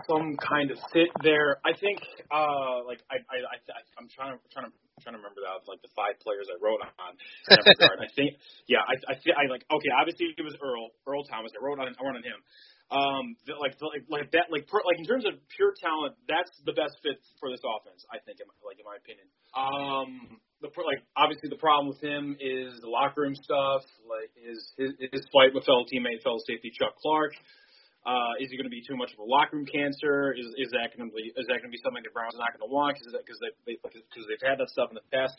some 0.07 0.37
kind 0.39 0.71
of 0.71 0.77
fit 0.93 1.11
there. 1.21 1.59
I 1.65 1.75
think 1.77 1.99
uh 2.31 2.87
like 2.87 3.03
I 3.11 3.19
I, 3.27 3.37
I 3.43 3.79
I'm 3.99 4.07
trying 4.07 4.33
to 4.33 4.39
trying 4.55 4.71
to 4.71 4.73
trying 5.03 5.13
to 5.13 5.21
remember 5.21 5.43
that 5.43 5.67
like 5.67 5.83
the 5.83 5.91
five 5.99 6.15
players 6.23 6.47
I 6.47 6.55
wrote 6.63 6.79
on. 6.79 7.13
In 7.51 7.59
that 7.59 7.75
regard. 7.75 7.99
I 7.99 8.09
think 8.15 8.39
yeah 8.71 8.87
I 8.87 8.95
I, 9.11 9.15
I 9.35 9.43
like 9.51 9.67
okay 9.67 9.91
obviously 9.91 10.31
it 10.31 10.45
was 10.47 10.55
Earl 10.63 10.95
Earl 11.03 11.27
Thomas 11.27 11.51
I 11.51 11.59
wrote 11.59 11.77
on 11.77 11.91
I 11.91 11.99
wrote 11.99 12.15
on 12.15 12.23
him 12.23 12.39
um, 12.93 13.33
like 13.57 13.73
like 13.81 14.05
like 14.09 14.29
that 14.37 14.53
like 14.53 14.69
per, 14.69 14.77
like 14.85 15.01
in 15.01 15.05
terms 15.09 15.25
of 15.25 15.33
pure 15.57 15.73
talent, 15.81 16.13
that's 16.29 16.53
the 16.69 16.73
best 16.73 16.93
fit 17.01 17.17
for 17.41 17.49
this 17.49 17.61
offense. 17.65 18.05
I 18.13 18.21
think, 18.21 18.37
in 18.37 18.45
my, 18.45 18.55
like 18.61 18.77
in 18.77 18.85
my 18.85 18.97
opinion. 19.01 19.25
Um, 19.57 20.37
the 20.61 20.69
like 20.85 21.01
obviously 21.17 21.49
the 21.49 21.57
problem 21.57 21.89
with 21.89 21.97
him 21.97 22.37
is 22.37 22.77
the 22.85 22.91
locker 22.91 23.25
room 23.25 23.33
stuff, 23.33 23.81
like 24.05 24.29
his 24.37 24.61
his, 24.77 24.93
his 25.01 25.25
fight 25.33 25.57
with 25.57 25.65
fellow 25.65 25.81
teammate, 25.89 26.21
fellow 26.21 26.39
safety 26.45 26.69
Chuck 26.77 26.93
Clark. 27.01 27.33
Uh, 28.05 28.37
is 28.37 28.53
he 28.53 28.55
going 28.55 28.69
to 28.69 28.73
be 28.73 28.85
too 28.85 28.93
much 28.93 29.09
of 29.17 29.17
a 29.17 29.25
locker 29.25 29.57
room 29.57 29.65
cancer? 29.65 30.29
Is 30.37 30.45
is 30.61 30.69
that 30.77 30.93
going 30.93 31.09
to 31.09 31.13
be 31.13 31.33
is 31.33 31.49
that 31.49 31.57
going 31.57 31.73
to 31.73 31.73
be 31.73 31.81
something 31.81 32.05
the 32.05 32.13
Browns 32.13 32.37
are 32.37 32.43
not 32.45 32.53
going 32.53 32.69
to 32.69 32.69
want 32.69 33.01
because 33.01 33.17
because 33.17 33.41
they 33.41 33.81
because 33.81 34.05
they, 34.13 34.29
they've 34.29 34.45
had 34.45 34.61
that 34.61 34.69
stuff 34.69 34.93
in 34.93 34.97
the 35.01 35.07
past? 35.09 35.33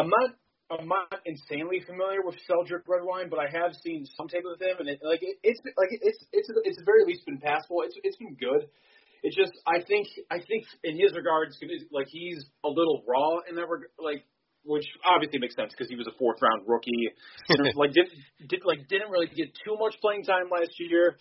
I'm 0.00 0.08
not 0.08 0.32
I'm 0.70 0.88
not 0.88 1.22
insanely 1.24 1.80
familiar 1.86 2.22
with 2.24 2.34
Sheldrick 2.48 2.82
Redwine, 2.88 3.30
but 3.30 3.38
I 3.38 3.46
have 3.46 3.70
seen 3.84 4.04
some 4.16 4.26
tape 4.26 4.42
with 4.42 4.60
him, 4.60 4.76
and 4.80 4.88
it, 4.88 4.98
like 5.02 5.22
it, 5.22 5.38
it's 5.42 5.60
like 5.78 5.90
it's 5.92 6.18
it's 6.32 6.50
it's 6.64 6.78
at 6.78 6.82
the 6.82 6.84
very 6.84 7.04
least 7.06 7.24
been 7.26 7.38
passable. 7.38 7.82
It's 7.86 7.94
it's 8.02 8.16
been 8.16 8.34
good. 8.34 8.66
It's 9.22 9.36
just 9.36 9.52
I 9.66 9.82
think 9.86 10.08
I 10.30 10.38
think 10.42 10.66
in 10.82 10.98
his 10.98 11.14
regards, 11.14 11.56
like 11.92 12.06
he's 12.10 12.44
a 12.64 12.68
little 12.68 13.02
raw 13.06 13.38
in 13.48 13.54
that 13.54 13.68
regard, 13.68 13.94
like 13.98 14.24
which 14.66 14.86
obviously 15.06 15.38
makes 15.38 15.54
sense 15.54 15.70
because 15.70 15.88
he 15.88 15.94
was 15.94 16.06
a 16.10 16.14
fourth 16.18 16.42
round 16.42 16.66
rookie. 16.66 17.14
like 17.78 17.94
didn't 17.94 18.18
did 18.48 18.62
like 18.64 18.88
didn't 18.88 19.10
really 19.10 19.30
get 19.30 19.54
too 19.62 19.78
much 19.78 19.94
playing 20.02 20.24
time 20.24 20.50
last 20.50 20.74
year. 20.78 21.16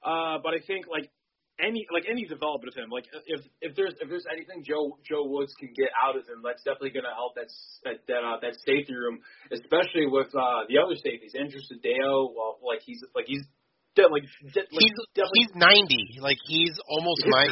Uh, 0.00 0.38
but 0.42 0.54
I 0.54 0.60
think 0.66 0.86
like 0.88 1.10
any 1.60 1.86
like 1.92 2.04
any 2.08 2.24
development 2.24 2.72
of 2.72 2.76
him. 2.76 2.90
Like 2.90 3.08
if 3.26 3.40
if 3.60 3.72
there's 3.76 3.94
if 4.00 4.08
there's 4.08 4.28
anything 4.28 4.64
Joe 4.64 4.98
Joe 5.04 5.24
Woods 5.24 5.52
can 5.58 5.72
get 5.72 5.88
out 5.96 6.16
of 6.16 6.28
him, 6.28 6.44
that's 6.44 6.62
definitely 6.62 6.92
going 6.92 7.08
to 7.08 7.16
help 7.16 7.36
that 7.36 7.48
that 7.84 8.04
that, 8.08 8.22
uh, 8.22 8.36
that 8.44 8.54
safety 8.64 8.92
room, 8.92 9.20
especially 9.52 10.08
with 10.08 10.28
uh, 10.36 10.68
the 10.68 10.76
other 10.76 10.96
safeties. 10.96 11.32
Andrew 11.32 11.60
Sendejo, 11.64 12.32
well, 12.36 12.60
like 12.60 12.84
he's 12.84 13.00
like 13.16 13.24
he's 13.26 13.44
de- 13.96 14.08
like, 14.08 14.24
de- 14.52 14.68
like 14.68 14.84
he's 14.84 14.96
he's 15.16 15.52
ninety. 15.56 16.20
Like 16.20 16.38
he's 16.44 16.76
almost 16.88 17.24
my. 17.26 17.44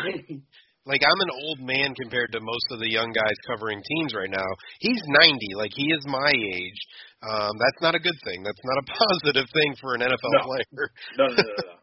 Like 0.84 1.00
I'm 1.00 1.16
an 1.16 1.32
old 1.48 1.60
man 1.64 1.96
compared 1.96 2.32
to 2.36 2.44
most 2.44 2.68
of 2.68 2.76
the 2.76 2.92
young 2.92 3.08
guys 3.08 3.32
covering 3.48 3.80
teams 3.80 4.12
right 4.12 4.28
now. 4.28 4.44
He's 4.80 5.00
90, 5.08 5.56
like 5.56 5.72
he 5.72 5.88
is 5.88 6.04
my 6.04 6.28
age. 6.28 6.80
Um, 7.24 7.56
that's 7.56 7.80
not 7.80 7.94
a 7.94 7.98
good 7.98 8.20
thing. 8.28 8.44
That's 8.44 8.60
not 8.68 8.76
a 8.76 8.86
positive 9.24 9.48
thing 9.48 9.80
for 9.80 9.94
an 9.94 10.02
NFL 10.04 10.36
no. 10.36 10.44
player. 10.44 10.92
no, 11.16 11.24
no, 11.24 11.32
no, 11.32 11.42
no. 11.56 11.74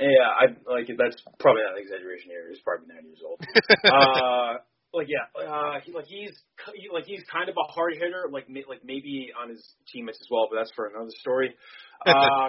Yeah, 0.00 0.28
I 0.32 0.44
like 0.64 0.88
that's 0.88 1.20
probably 1.38 1.62
not 1.62 1.76
an 1.76 1.84
exaggeration 1.84 2.32
here. 2.32 2.48
He's 2.48 2.64
probably 2.64 2.88
nine 2.88 3.04
years 3.04 3.20
old. 3.20 3.36
uh, 3.84 4.64
like 4.96 5.06
yeah, 5.06 5.28
uh, 5.36 5.78
he 5.84 5.92
like 5.92 6.08
he's 6.08 6.32
he, 6.74 6.88
like 6.88 7.04
he's 7.04 7.22
kind 7.30 7.48
of 7.48 7.56
a 7.60 7.66
hard 7.70 7.94
hitter. 7.94 8.32
Like 8.32 8.48
like 8.48 8.80
maybe 8.82 9.28
on 9.36 9.50
his 9.52 9.62
teammates 9.92 10.18
as 10.20 10.28
well, 10.30 10.48
but 10.50 10.56
that's 10.56 10.72
for 10.74 10.88
another 10.88 11.12
story. 11.20 11.54
Uh, 12.00 12.48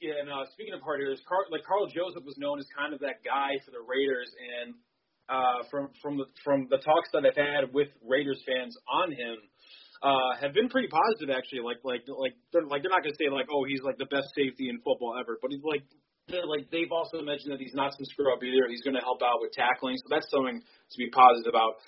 yeah, 0.00 0.16
and 0.16 0.30
uh, 0.32 0.48
speaking 0.56 0.72
of 0.72 0.80
hard 0.80 1.00
hitters, 1.00 1.20
Car- 1.28 1.44
like 1.52 1.60
Karl 1.68 1.84
Joseph 1.92 2.24
was 2.24 2.38
known 2.38 2.58
as 2.58 2.64
kind 2.72 2.94
of 2.94 3.00
that 3.00 3.20
guy 3.20 3.60
for 3.66 3.70
the 3.70 3.84
Raiders, 3.84 4.32
and 4.32 4.72
uh, 5.28 5.68
from 5.68 5.90
from 6.00 6.16
the 6.16 6.24
from 6.40 6.68
the 6.70 6.78
talks 6.78 7.12
that 7.12 7.28
I've 7.28 7.36
had 7.36 7.68
with 7.74 7.88
Raiders 8.00 8.40
fans 8.48 8.72
on 8.88 9.12
him 9.12 9.36
uh, 10.02 10.38
have 10.40 10.54
been 10.54 10.68
pretty 10.68 10.88
positive 10.88 11.34
actually. 11.34 11.60
Like 11.60 11.82
like 11.82 12.06
like 12.06 12.34
they're 12.52 12.66
like 12.66 12.82
they're 12.82 12.94
not 12.94 13.02
gonna 13.02 13.18
say 13.18 13.30
like 13.30 13.46
oh 13.50 13.64
he's 13.64 13.82
like 13.82 13.98
the 13.98 14.06
best 14.06 14.30
safety 14.34 14.68
in 14.70 14.78
football 14.80 15.18
ever, 15.18 15.38
but 15.42 15.50
he's 15.50 15.64
like 15.64 15.82
like 16.28 16.70
they've 16.70 16.92
also 16.92 17.22
mentioned 17.22 17.52
that 17.52 17.60
he's 17.60 17.74
not 17.74 17.92
some 17.96 18.04
screw 18.06 18.32
up 18.32 18.42
either. 18.42 18.68
He's 18.68 18.82
gonna 18.82 19.02
help 19.02 19.22
out 19.22 19.40
with 19.40 19.52
tackling, 19.52 19.96
so 19.98 20.06
that's 20.10 20.28
something 20.30 20.60
to 20.60 20.96
be 20.98 21.10
positive 21.10 21.50
about. 21.50 21.82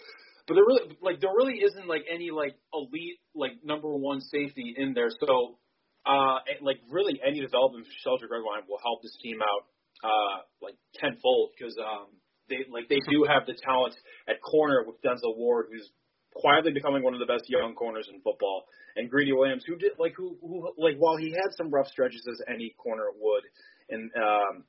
But 0.48 0.54
there 0.54 0.66
really 0.66 0.96
like 1.00 1.20
there 1.20 1.30
really 1.30 1.62
isn't 1.62 1.86
like 1.86 2.02
any 2.10 2.30
like 2.30 2.56
elite 2.74 3.22
like 3.34 3.62
number 3.62 3.94
one 3.94 4.20
safety 4.20 4.74
in 4.76 4.94
there. 4.94 5.10
So 5.22 5.58
uh 6.06 6.42
like 6.62 6.80
really 6.90 7.20
any 7.22 7.40
development 7.40 7.86
for 7.86 7.94
Sheldrick 8.02 8.32
Redwine 8.32 8.66
will 8.66 8.80
help 8.82 9.02
this 9.02 9.14
team 9.22 9.38
out 9.38 9.62
uh 10.02 10.36
like 10.62 10.74
tenfold 10.98 11.50
because 11.54 11.76
um 11.78 12.08
they 12.48 12.64
like 12.72 12.88
they 12.88 12.98
do 13.06 13.28
have 13.28 13.46
the 13.46 13.54
talent 13.62 13.94
at 14.26 14.40
corner 14.42 14.82
with 14.86 14.96
Denzel 15.04 15.36
Ward 15.36 15.66
who's 15.70 15.86
quietly 16.34 16.72
becoming 16.72 17.02
one 17.02 17.14
of 17.14 17.20
the 17.20 17.26
best 17.26 17.48
young 17.48 17.74
corners 17.74 18.08
in 18.12 18.20
football. 18.20 18.64
And 18.96 19.10
Greedy 19.10 19.32
Williams, 19.32 19.64
who 19.66 19.76
did 19.76 19.92
like 19.98 20.14
who 20.16 20.36
who 20.40 20.72
like 20.78 20.96
while 20.98 21.16
he 21.16 21.30
had 21.30 21.50
some 21.56 21.70
rough 21.70 21.88
stretches 21.88 22.26
as 22.30 22.40
any 22.48 22.74
corner 22.78 23.06
would, 23.18 23.44
in 23.88 24.10
um, 24.16 24.64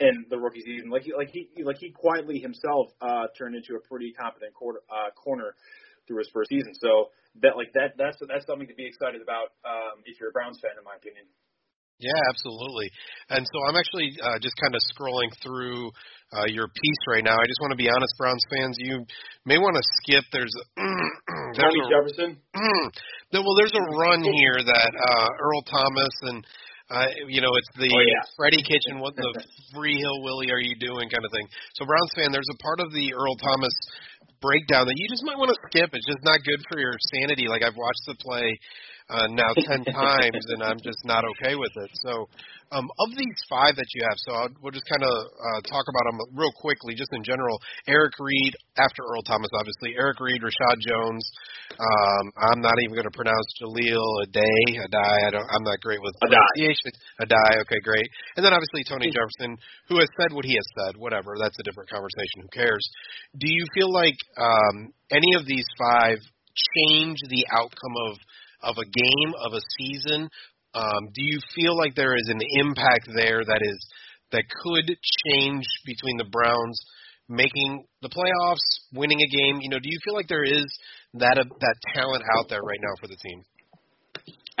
in 0.00 0.24
the 0.30 0.38
rookie 0.38 0.62
season, 0.62 0.90
like 0.90 1.02
he 1.02 1.12
like 1.14 1.30
he 1.30 1.48
like 1.62 1.78
he 1.78 1.90
quietly 1.90 2.38
himself 2.38 2.88
uh, 3.00 3.26
turned 3.36 3.54
into 3.54 3.74
a 3.74 3.80
pretty 3.80 4.12
competent 4.12 4.54
quarter, 4.54 4.80
uh, 4.88 5.10
corner 5.12 5.54
through 6.06 6.18
his 6.18 6.30
first 6.32 6.50
season. 6.50 6.74
So 6.74 7.10
that 7.42 7.56
like 7.56 7.72
that 7.74 7.94
that's 7.98 8.18
that's 8.26 8.46
something 8.46 8.68
to 8.68 8.74
be 8.74 8.86
excited 8.86 9.22
about 9.22 9.54
um, 9.64 10.02
if 10.06 10.18
you're 10.18 10.30
a 10.30 10.32
Browns 10.32 10.58
fan, 10.60 10.72
in 10.78 10.84
my 10.84 10.96
opinion. 10.96 11.26
Yeah, 12.00 12.20
absolutely. 12.32 12.88
And 13.28 13.44
so 13.44 13.56
I'm 13.68 13.76
actually 13.76 14.16
uh, 14.24 14.40
just 14.40 14.56
kind 14.56 14.74
of 14.74 14.80
scrolling 14.88 15.28
through 15.44 15.92
uh, 16.32 16.48
your 16.48 16.66
piece 16.68 17.02
right 17.06 17.22
now. 17.22 17.36
I 17.36 17.44
just 17.44 17.60
want 17.60 17.76
to 17.76 17.80
be 17.80 17.92
honest, 17.92 18.12
Browns 18.16 18.40
fans. 18.48 18.76
You 18.80 19.04
may 19.44 19.60
want 19.60 19.76
to 19.76 19.84
skip. 20.00 20.24
There's, 20.32 20.52
there's 20.80 21.60
Tony 21.60 21.80
a, 21.84 21.92
Jefferson. 21.92 22.30
well, 23.36 23.56
there's 23.60 23.76
a 23.76 23.84
run 24.00 24.24
here 24.24 24.58
that 24.64 24.92
uh, 24.96 25.28
Earl 25.44 25.62
Thomas 25.68 26.14
and 26.32 26.40
uh, 26.90 27.06
you 27.30 27.38
know, 27.38 27.54
it's 27.54 27.70
the 27.78 27.86
oh, 27.86 28.02
yeah. 28.02 28.26
Freddie 28.34 28.66
Kitchen, 28.66 28.98
what 28.98 29.14
the 29.14 29.30
free 29.70 29.94
hill 29.94 30.26
Willie 30.26 30.50
are 30.50 30.58
you 30.58 30.74
doing 30.74 31.06
kind 31.06 31.22
of 31.22 31.30
thing. 31.30 31.46
So 31.78 31.86
Browns 31.86 32.10
fan, 32.18 32.34
there's 32.34 32.50
a 32.50 32.58
part 32.58 32.82
of 32.82 32.90
the 32.90 33.14
Earl 33.14 33.38
Thomas 33.38 33.70
breakdown 34.42 34.90
that 34.90 34.98
you 34.98 35.06
just 35.06 35.22
might 35.22 35.38
want 35.38 35.54
to 35.54 35.58
skip. 35.70 35.94
It's 35.94 36.08
just 36.10 36.26
not 36.26 36.42
good 36.42 36.58
for 36.66 36.82
your 36.82 36.98
sanity. 37.14 37.46
Like 37.46 37.62
I've 37.62 37.78
watched 37.78 38.02
the 38.10 38.18
play 38.18 38.58
uh, 39.10 39.26
now 39.30 39.50
ten 39.66 39.84
times, 39.84 40.44
and 40.54 40.62
I'm 40.62 40.78
just 40.78 41.02
not 41.04 41.24
okay 41.36 41.54
with 41.58 41.72
it. 41.74 41.90
So, 42.06 42.30
um, 42.70 42.86
of 42.86 43.10
these 43.18 43.38
five 43.50 43.74
that 43.74 43.90
you 43.94 44.06
have, 44.06 44.18
so 44.22 44.30
I'll, 44.32 44.52
we'll 44.62 44.70
just 44.70 44.86
kind 44.86 45.02
of 45.02 45.10
uh, 45.10 45.60
talk 45.66 45.84
about 45.90 46.06
them 46.06 46.18
real 46.38 46.54
quickly, 46.54 46.94
just 46.94 47.10
in 47.12 47.26
general. 47.26 47.58
Eric 47.90 48.14
Reid, 48.22 48.54
after 48.78 49.02
Earl 49.02 49.26
Thomas, 49.26 49.50
obviously. 49.58 49.98
Eric 49.98 50.22
Reid, 50.22 50.38
Reshad 50.38 50.78
Jones. 50.78 51.24
Um, 51.74 52.24
I'm 52.38 52.62
not 52.62 52.78
even 52.82 52.94
going 52.94 53.10
to 53.10 53.16
pronounce 53.18 53.48
Jahleel 53.58 54.30
Addae. 54.30 54.86
Addae. 54.86 55.20
I 55.26 55.30
don't. 55.34 55.48
I'm 55.50 55.66
not 55.66 55.82
great 55.82 55.98
with 55.98 56.14
pronunciation. 56.22 56.94
Addae. 57.18 57.66
Okay, 57.66 57.80
great. 57.82 58.06
And 58.38 58.46
then 58.46 58.54
obviously 58.54 58.86
Tony 58.86 59.10
Jefferson, 59.10 59.58
who 59.90 59.98
has 59.98 60.08
said 60.14 60.30
what 60.30 60.46
he 60.46 60.54
has 60.54 60.68
said. 60.78 60.94
Whatever. 60.96 61.34
That's 61.42 61.58
a 61.58 61.66
different 61.66 61.90
conversation. 61.90 62.46
Who 62.46 62.50
cares? 62.54 62.84
Do 63.38 63.50
you 63.50 63.66
feel 63.74 63.90
like 63.90 64.18
um, 64.38 64.94
any 65.10 65.34
of 65.34 65.46
these 65.46 65.66
five 65.78 66.18
change 66.54 67.18
the 67.28 67.46
outcome 67.54 67.96
of 68.10 68.18
of 68.62 68.76
a 68.78 68.84
game 68.84 69.32
of 69.40 69.52
a 69.52 69.60
season. 69.78 70.28
Um, 70.74 71.10
do 71.14 71.22
you 71.22 71.40
feel 71.54 71.76
like 71.76 71.94
there 71.94 72.14
is 72.14 72.28
an 72.28 72.40
impact 72.60 73.08
there 73.14 73.44
that 73.44 73.60
is 73.62 73.78
that 74.32 74.44
could 74.48 74.86
change 75.26 75.66
between 75.84 76.16
the 76.16 76.30
Browns 76.30 76.78
making 77.28 77.86
the 78.02 78.10
playoffs, 78.10 78.66
winning 78.92 79.18
a 79.22 79.30
game? 79.30 79.58
You 79.60 79.70
know, 79.70 79.78
do 79.78 79.88
you 79.88 79.98
feel 80.04 80.14
like 80.14 80.28
there 80.28 80.44
is 80.44 80.66
that 81.14 81.38
uh, 81.38 81.44
that 81.46 81.76
talent 81.94 82.24
out 82.38 82.48
there 82.48 82.62
right 82.62 82.80
now 82.82 82.94
for 83.00 83.08
the 83.08 83.16
team? 83.16 83.42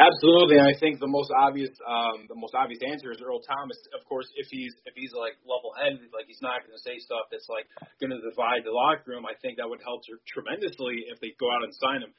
Absolutely, 0.00 0.56
and 0.56 0.64
I 0.64 0.72
think 0.80 0.96
the 0.96 1.10
most 1.10 1.28
obvious 1.28 1.68
um, 1.84 2.24
the 2.24 2.38
most 2.38 2.56
obvious 2.56 2.80
answer 2.80 3.12
is 3.12 3.20
Earl 3.20 3.44
Thomas. 3.44 3.76
Of 3.92 4.00
course, 4.08 4.24
if 4.32 4.48
he's 4.48 4.72
if 4.88 4.96
he's 4.96 5.12
like 5.12 5.36
level 5.44 5.76
headed, 5.76 6.08
like 6.16 6.24
he's 6.24 6.40
not 6.40 6.64
going 6.64 6.72
to 6.72 6.80
say 6.80 6.96
stuff 6.96 7.28
that's 7.28 7.52
like 7.52 7.68
going 8.00 8.08
to 8.08 8.22
divide 8.24 8.64
the 8.64 8.72
locker 8.72 9.12
room. 9.12 9.28
I 9.28 9.36
think 9.44 9.60
that 9.60 9.68
would 9.68 9.84
help 9.84 10.00
tremendously 10.24 11.04
if 11.12 11.20
they 11.20 11.36
go 11.36 11.52
out 11.52 11.68
and 11.68 11.74
sign 11.76 12.00
him. 12.00 12.16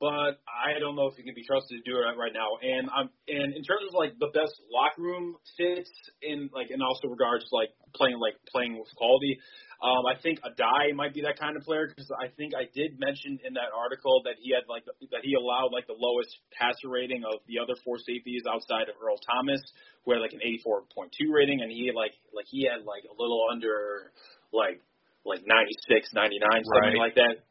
But 0.00 0.42
I 0.50 0.78
don't 0.80 0.96
know 0.96 1.06
if 1.06 1.14
he 1.16 1.22
can 1.22 1.34
be 1.34 1.46
trusted 1.46 1.78
to 1.78 1.84
do 1.86 1.96
it 1.98 2.04
right 2.18 2.34
now. 2.34 2.58
And 2.60 2.90
I'm 2.90 3.08
and 3.28 3.54
in 3.54 3.62
terms 3.62 3.86
of 3.88 3.94
like 3.94 4.18
the 4.18 4.30
best 4.34 4.54
locker 4.70 5.00
room 5.02 5.36
fits 5.56 5.90
in 6.22 6.50
like 6.52 6.70
and 6.70 6.82
also 6.82 7.08
regards 7.08 7.46
to 7.48 7.52
like 7.54 7.70
playing 7.94 8.18
like 8.18 8.34
playing 8.50 8.78
with 8.78 8.90
quality. 8.96 9.38
Um, 9.84 10.06
I 10.08 10.16
think 10.16 10.40
Addae 10.40 10.94
might 10.96 11.12
be 11.12 11.20
that 11.28 11.38
kind 11.38 11.56
of 11.56 11.62
player 11.62 11.86
because 11.90 12.08
I 12.16 12.32
think 12.40 12.54
I 12.56 12.64
did 12.72 12.96
mention 12.98 13.36
in 13.44 13.52
that 13.54 13.68
article 13.76 14.22
that 14.24 14.40
he 14.40 14.50
had 14.54 14.64
like 14.66 14.84
that 15.12 15.22
he 15.22 15.34
allowed 15.36 15.70
like 15.76 15.86
the 15.86 15.98
lowest 15.98 16.32
passer 16.56 16.88
rating 16.88 17.22
of 17.22 17.44
the 17.46 17.60
other 17.60 17.76
four 17.84 17.98
safeties 18.00 18.42
outside 18.48 18.88
of 18.88 18.96
Earl 18.96 19.20
Thomas, 19.20 19.60
who 20.04 20.16
had 20.16 20.24
like 20.24 20.32
an 20.32 20.40
84.2 20.40 21.28
rating, 21.28 21.60
and 21.60 21.70
he 21.70 21.86
had 21.86 21.96
like 21.98 22.16
like 22.32 22.46
he 22.48 22.64
had 22.64 22.86
like 22.88 23.04
a 23.04 23.14
little 23.14 23.44
under 23.52 24.10
like 24.52 24.80
like 25.24 25.40
96, 25.44 26.12
99, 26.12 26.40
something 26.64 26.96
Right. 26.96 26.96
like 26.96 27.14
that. 27.16 27.44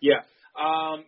Yeah. 0.00 0.24
Um, 0.56 1.04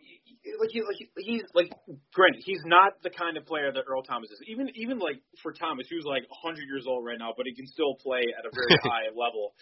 like 0.58 0.70
he, 0.72 0.80
like 0.80 0.96
he, 0.96 1.08
he's 1.18 1.44
like 1.54 1.70
granted 2.14 2.42
he's 2.44 2.62
not 2.64 3.02
the 3.02 3.10
kind 3.10 3.36
of 3.36 3.44
player 3.44 3.72
that 3.72 3.84
Earl 3.86 4.02
Thomas 4.02 4.30
is. 4.30 4.40
Even 4.48 4.68
even 4.74 4.98
like 4.98 5.20
for 5.42 5.52
Thomas, 5.52 5.86
who's 5.90 6.04
like 6.04 6.24
100 6.28 6.64
years 6.64 6.86
old 6.88 7.04
right 7.04 7.18
now, 7.18 7.34
but 7.36 7.46
he 7.46 7.54
can 7.54 7.66
still 7.66 7.94
play 8.00 8.24
at 8.32 8.44
a 8.44 8.50
very 8.52 8.76
high 8.84 9.12
level, 9.12 9.52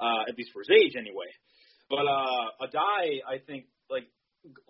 uh, 0.00 0.28
at 0.28 0.36
least 0.36 0.50
for 0.52 0.60
his 0.60 0.70
age 0.72 0.96
anyway. 0.96 1.28
But 1.90 2.08
uh, 2.08 2.64
Addae, 2.64 3.20
I 3.28 3.38
think 3.46 3.66
like 3.90 4.08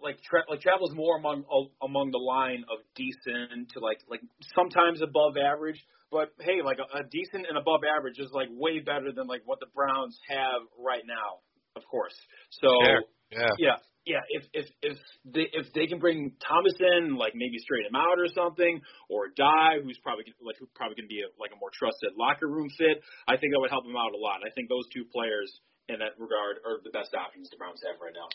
like 0.02 0.18
tra- 0.22 0.44
like 0.50 0.60
travels 0.60 0.92
more 0.94 1.16
among 1.16 1.44
among 1.80 2.10
the 2.10 2.18
line 2.18 2.64
of 2.66 2.82
decent 2.96 3.70
to 3.72 3.80
like 3.80 3.98
like 4.10 4.20
sometimes 4.54 5.00
above 5.00 5.36
average. 5.38 5.78
But 6.10 6.34
hey, 6.40 6.60
like 6.62 6.76
a, 6.76 6.98
a 6.98 7.02
decent 7.08 7.46
and 7.48 7.56
above 7.56 7.80
average 7.86 8.18
is 8.18 8.30
like 8.32 8.48
way 8.50 8.80
better 8.80 9.12
than 9.14 9.26
like 9.26 9.42
what 9.46 9.60
the 9.60 9.70
Browns 9.74 10.18
have 10.28 10.66
right 10.76 11.06
now, 11.06 11.40
of 11.76 11.86
course. 11.88 12.14
So 12.50 12.68
Sure. 12.84 13.02
Yeah. 13.32 13.48
yeah, 13.58 13.76
yeah. 14.04 14.22
If 14.30 14.44
if 14.52 14.66
if 14.82 14.98
they 15.24 15.46
if 15.52 15.66
they 15.74 15.86
can 15.86 15.98
bring 15.98 16.34
Thomas 16.42 16.74
in, 16.78 17.14
like 17.16 17.34
maybe 17.34 17.58
straight 17.58 17.86
him 17.86 17.94
out 17.94 18.18
or 18.18 18.26
something, 18.34 18.80
or 19.08 19.30
Die, 19.34 19.74
who's 19.82 19.98
probably 20.02 20.26
like 20.42 20.58
who's 20.58 20.72
probably 20.74 20.98
going 20.98 21.08
to 21.08 21.14
be 21.14 21.22
a, 21.22 21.30
like 21.38 21.54
a 21.54 21.58
more 21.58 21.70
trusted 21.70 22.18
locker 22.18 22.48
room 22.48 22.68
fit, 22.74 22.98
I 23.28 23.38
think 23.38 23.54
that 23.54 23.60
would 23.62 23.70
help 23.70 23.86
him 23.86 23.96
out 23.96 24.14
a 24.14 24.20
lot. 24.20 24.42
I 24.42 24.50
think 24.54 24.68
those 24.68 24.86
two 24.90 25.06
players 25.10 25.48
in 25.86 25.98
that 26.02 26.18
regard 26.18 26.62
are 26.66 26.82
the 26.82 26.94
best 26.94 27.14
options 27.14 27.50
the 27.50 27.58
Browns 27.58 27.82
have 27.86 27.98
right 28.02 28.14
now. 28.14 28.26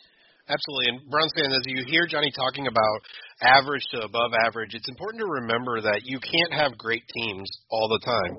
Absolutely. 0.48 0.88
And 0.96 0.98
Browns 1.12 1.34
fans, 1.36 1.52
as 1.52 1.68
you 1.68 1.84
hear 1.92 2.08
Johnny 2.08 2.32
talking 2.32 2.68
about 2.68 3.00
average 3.44 3.84
to 3.92 4.08
above 4.08 4.32
average, 4.48 4.72
it's 4.72 4.88
important 4.88 5.20
to 5.20 5.28
remember 5.44 5.82
that 5.82 6.08
you 6.08 6.20
can't 6.24 6.54
have 6.56 6.78
great 6.78 7.04
teams 7.12 7.52
all 7.70 7.92
the 7.92 8.00
time. 8.00 8.34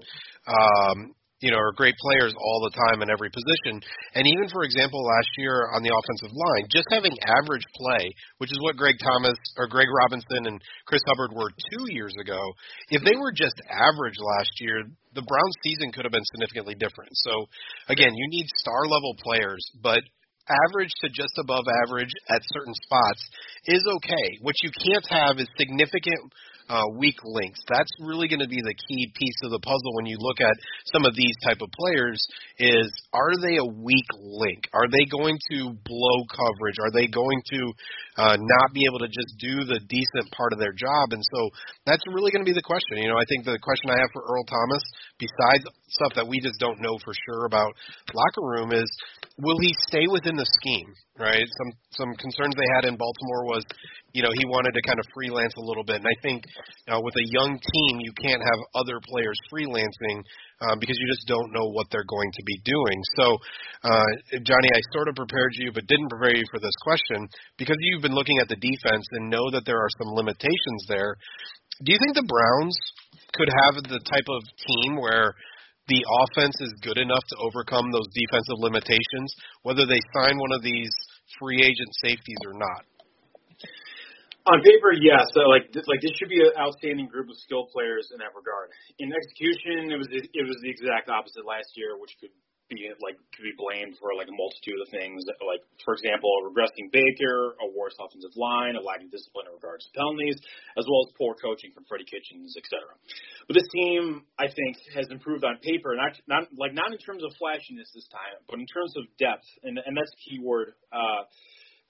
Um, 0.49 1.15
you 1.41 1.51
know, 1.51 1.59
are 1.59 1.73
great 1.73 1.95
players 2.03 2.35
all 2.35 2.67
the 2.67 2.75
time 2.75 3.03
in 3.03 3.11
every 3.11 3.31
position. 3.31 3.79
And 4.15 4.27
even, 4.27 4.51
for 4.51 4.65
example, 4.67 4.99
last 5.05 5.31
year 5.39 5.71
on 5.71 5.87
the 5.87 5.95
offensive 5.95 6.35
line, 6.35 6.67
just 6.67 6.91
having 6.91 7.15
average 7.39 7.63
play, 7.79 8.11
which 8.39 8.51
is 8.51 8.59
what 8.61 8.77
Greg 8.77 8.99
Thomas 8.99 9.39
or 9.57 9.71
Greg 9.71 9.87
Robinson 9.87 10.51
and 10.51 10.59
Chris 10.87 11.03
Hubbard 11.07 11.31
were 11.31 11.51
two 11.71 11.87
years 11.95 12.15
ago, 12.21 12.41
if 12.91 13.07
they 13.07 13.15
were 13.15 13.31
just 13.31 13.55
average 13.71 14.19
last 14.19 14.51
year, 14.59 14.83
the 15.15 15.23
Browns 15.23 15.57
season 15.63 15.95
could 15.95 16.05
have 16.05 16.13
been 16.13 16.27
significantly 16.35 16.75
different. 16.75 17.11
So, 17.15 17.47
again, 17.87 18.11
you 18.15 18.27
need 18.31 18.47
star 18.59 18.91
level 18.91 19.15
players, 19.23 19.63
but 19.83 20.03
average 20.49 20.93
to 21.05 21.09
just 21.09 21.33
above 21.39 21.65
average 21.87 22.11
at 22.31 22.43
certain 22.51 22.75
spots 22.83 23.23
is 23.67 23.85
okay. 24.01 24.27
What 24.41 24.57
you 24.63 24.71
can't 24.75 25.07
have 25.11 25.39
is 25.39 25.47
significant 25.57 26.19
uh, 26.69 26.85
weak 26.97 27.17
links. 27.25 27.61
That's 27.69 27.91
really 28.01 28.29
going 28.29 28.41
to 28.41 28.49
be 28.49 28.61
the 28.61 28.75
key 28.75 29.13
piece 29.15 29.41
of 29.45 29.51
the 29.51 29.61
puzzle 29.61 29.95
when 29.95 30.07
you 30.07 30.17
look 30.19 30.41
at 30.41 30.57
some 30.93 31.05
of 31.05 31.15
these 31.15 31.35
type 31.45 31.59
of 31.61 31.71
players. 31.73 32.25
Is 32.59 32.93
are 33.13 33.33
they 33.41 33.57
a 33.57 33.65
weak 33.65 34.09
link? 34.19 34.69
Are 34.73 34.89
they 34.89 35.05
going 35.11 35.39
to 35.53 35.73
blow 35.85 36.19
coverage? 36.29 36.77
Are 36.81 36.93
they 36.93 37.07
going 37.07 37.43
to 37.53 37.73
uh, 38.19 38.35
not 38.35 38.75
be 38.75 38.83
able 38.91 38.99
to 38.99 39.07
just 39.07 39.39
do 39.39 39.63
the 39.63 39.79
decent 39.87 40.27
part 40.35 40.53
of 40.53 40.59
their 40.59 40.75
job? 40.75 41.15
And 41.15 41.23
so 41.23 41.41
that's 41.87 42.03
really 42.11 42.35
going 42.35 42.43
to 42.43 42.51
be 42.51 42.55
the 42.57 42.67
question. 42.67 42.99
You 42.99 43.09
know, 43.09 43.17
I 43.17 43.25
think 43.31 43.47
the 43.47 43.63
question 43.63 43.95
I 43.95 43.99
have 44.03 44.11
for 44.13 44.27
Earl 44.27 44.43
Thomas, 44.45 44.83
besides 45.23 45.63
stuff 45.95 46.13
that 46.19 46.27
we 46.27 46.43
just 46.43 46.59
don't 46.59 46.83
know 46.83 46.99
for 47.07 47.15
sure 47.15 47.47
about 47.47 47.71
locker 48.13 48.43
room, 48.43 48.75
is 48.75 48.91
will 49.39 49.59
he 49.63 49.73
stay 49.89 50.11
within 50.11 50.35
the 50.35 50.47
scheme? 50.59 50.91
Right. 51.19 51.47
Some 51.47 51.71
some 51.95 52.11
concerns 52.19 52.55
they 52.55 52.71
had 52.79 52.87
in 52.87 52.95
Baltimore 52.95 53.47
was, 53.47 53.65
you 54.13 54.23
know, 54.23 54.31
he 54.39 54.47
wanted 54.47 54.75
to 54.75 54.83
kind 54.83 54.99
of 54.99 55.07
freelance 55.15 55.55
a 55.59 55.65
little 55.67 55.83
bit, 55.83 55.97
and 56.03 56.07
I 56.07 56.17
think 56.23 56.45
uh, 56.87 57.01
with 57.03 57.15
a 57.15 57.27
young 57.27 57.59
team, 57.59 57.93
you 57.99 58.13
can't 58.23 58.43
have 58.43 58.61
other 58.75 58.99
players 59.03 59.39
freelancing 59.51 60.23
uh, 60.61 60.77
because 60.81 60.99
you 60.99 61.07
just 61.07 61.27
don't 61.27 61.53
know 61.55 61.71
what 61.71 61.87
they're 61.91 62.09
going 62.09 62.33
to 62.35 62.45
be 62.45 62.59
doing. 62.65 62.99
So, 63.17 63.39
uh, 63.85 64.11
Johnny, 64.43 64.71
I 64.75 64.81
sort 64.93 65.09
of 65.09 65.15
prepared 65.15 65.55
you, 65.55 65.71
but 65.73 65.87
didn't 65.87 66.11
prepare 66.11 66.37
you 66.37 66.45
for 66.51 66.59
this 66.59 66.75
question 66.83 67.29
because 67.59 67.77
you've 67.81 68.03
been 68.03 68.17
looking 68.17 68.39
at 68.39 68.49
the 68.49 68.59
defense 68.59 69.07
and 69.13 69.31
know 69.31 69.51
that 69.53 69.65
there 69.67 69.79
are 69.79 69.93
some 70.03 70.15
limitations 70.15 70.83
there. 70.89 71.15
Do 71.85 71.93
you 71.93 71.99
think 72.03 72.15
the 72.15 72.27
Browns 72.27 72.75
could 73.35 73.49
have 73.49 73.79
the 73.87 74.03
type 74.03 74.27
of 74.27 74.43
team 74.67 74.99
where 74.99 75.35
the 75.87 76.03
offense 76.27 76.57
is 76.61 76.75
good 76.83 76.99
enough 76.99 77.23
to 77.31 77.37
overcome 77.49 77.87
those 77.93 78.11
defensive 78.13 78.59
limitations, 78.59 79.31
whether 79.63 79.87
they 79.87 80.01
sign 80.19 80.37
one 80.37 80.53
of 80.53 80.63
these 80.63 80.91
free 81.39 81.63
agent 81.63 81.93
safeties 82.03 82.43
or 82.45 82.59
not? 82.59 82.83
On 84.49 84.65
paper, 84.65 84.97
yes. 84.97 85.29
So 85.37 85.45
like 85.45 85.69
this, 85.77 85.85
like 85.85 86.01
this 86.01 86.17
should 86.17 86.33
be 86.33 86.41
an 86.41 86.57
outstanding 86.57 87.05
group 87.05 87.29
of 87.29 87.37
skilled 87.45 87.69
players 87.69 88.09
in 88.17 88.19
that 88.25 88.33
regard. 88.33 88.73
In 88.97 89.13
execution, 89.13 89.93
it 89.93 89.99
was 90.01 90.09
it 90.09 90.45
was 90.49 90.57
the 90.65 90.73
exact 90.73 91.13
opposite 91.13 91.45
last 91.45 91.69
year, 91.77 92.01
which 92.01 92.17
could 92.17 92.33
be 92.73 92.89
like 93.05 93.21
could 93.37 93.45
be 93.45 93.53
blamed 93.61 94.01
for 94.01 94.17
like 94.17 94.25
a 94.25 94.33
multitude 94.33 94.81
of 94.81 94.89
things. 94.89 95.21
Like 95.45 95.61
for 95.85 95.93
example, 95.93 96.33
a 96.41 96.49
regressing 96.49 96.89
Baker, 96.89 97.61
a 97.61 97.69
worse 97.77 97.93
offensive 98.01 98.33
line, 98.41 98.77
a 98.77 98.81
lack 98.81 99.05
of 99.05 99.13
discipline 99.13 99.53
in 99.53 99.57
regards 99.57 99.85
to 99.85 99.93
penalties, 99.93 100.41
as 100.81 100.89
well 100.89 101.05
as 101.05 101.13
poor 101.21 101.37
coaching 101.37 101.69
from 101.77 101.85
Freddie 101.85 102.09
Kitchens, 102.09 102.57
etc. 102.57 102.89
But 103.53 103.61
this 103.61 103.69
team, 103.69 104.25
I 104.41 104.49
think, 104.49 104.81
has 104.97 105.13
improved 105.13 105.45
on 105.45 105.61
paper, 105.61 105.93
not 105.93 106.17
not 106.25 106.49
like 106.57 106.73
not 106.73 106.89
in 106.89 107.01
terms 107.05 107.21
of 107.21 107.37
flashiness 107.37 107.93
this 107.93 108.09
time, 108.09 108.41
but 108.49 108.57
in 108.57 108.69
terms 108.69 108.97
of 108.97 109.13
depth, 109.21 109.45
and 109.61 109.77
and 109.77 109.93
that's 109.93 110.13
the 110.17 110.23
key 110.25 110.41
word 110.41 110.73
uh, 110.89 111.29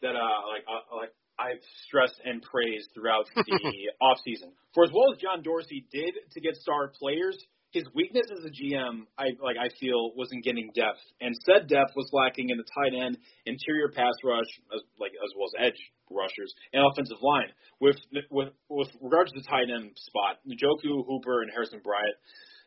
that 0.03 0.19
uh, 0.19 0.43
like 0.51 0.67
uh, 0.67 0.83
like 0.99 1.15
I've 1.39 1.63
stressed 1.87 2.21
and 2.25 2.43
praised 2.43 2.91
throughout 2.95 3.27
the 3.35 3.43
offseason. 4.03 4.51
For 4.75 4.85
as 4.85 4.91
well 4.93 5.13
as 5.13 5.19
John 5.19 5.43
Dorsey 5.43 5.87
did 5.93 6.15
to 6.33 6.41
get 6.41 6.57
star 6.57 6.93
players, 6.99 7.39
his 7.71 7.85
weakness 7.95 8.27
as 8.33 8.45
a 8.45 8.51
GM, 8.51 9.05
I 9.19 9.37
like 9.43 9.57
I 9.61 9.69
feel, 9.79 10.13
wasn't 10.17 10.43
getting 10.45 10.71
depth, 10.75 11.05
and 11.21 11.37
said 11.45 11.69
depth 11.69 11.93
was 11.97 12.09
lacking 12.13 12.49
in 12.49 12.57
the 12.57 12.65
tight 12.65 12.97
end, 12.97 13.19
interior 13.45 13.93
pass 13.95 14.15
rush, 14.25 14.49
as 14.75 14.81
like 14.99 15.13
as 15.13 15.31
well 15.37 15.49
as 15.53 15.69
edge 15.69 15.81
rushers, 16.11 16.53
and 16.73 16.83
offensive 16.91 17.21
line. 17.21 17.53
With 17.81 17.97
with 18.31 18.49
with 18.69 18.89
regards 19.03 19.33
to 19.33 19.41
the 19.41 19.47
tight 19.47 19.69
end 19.69 19.93
spot, 19.97 20.41
Njoku, 20.49 21.05
Hooper, 21.07 21.43
and 21.43 21.51
Harrison 21.53 21.81
Bryant. 21.85 22.17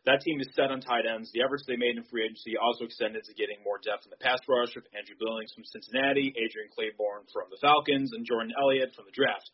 That 0.09 0.21
team 0.25 0.41
is 0.41 0.49
set 0.57 0.73
on 0.73 0.81
tight 0.81 1.05
ends. 1.05 1.29
The 1.31 1.45
efforts 1.45 1.61
they 1.69 1.77
made 1.77 1.93
in 1.95 2.01
free 2.09 2.25
agency 2.25 2.57
also 2.57 2.85
extended 2.89 3.21
to 3.29 3.33
getting 3.37 3.61
more 3.61 3.77
depth 3.77 4.05
in 4.05 4.09
the 4.09 4.17
pass 4.17 4.41
rush 4.49 4.73
with 4.73 4.89
Andrew 4.97 5.13
Billings 5.21 5.53
from 5.53 5.61
Cincinnati, 5.63 6.33
Adrian 6.33 6.73
Clayborn 6.73 7.29
from 7.29 7.53
the 7.53 7.61
Falcons, 7.61 8.09
and 8.13 8.25
Jordan 8.25 8.49
Elliott 8.57 8.95
from 8.97 9.05
the 9.05 9.13
draft. 9.13 9.45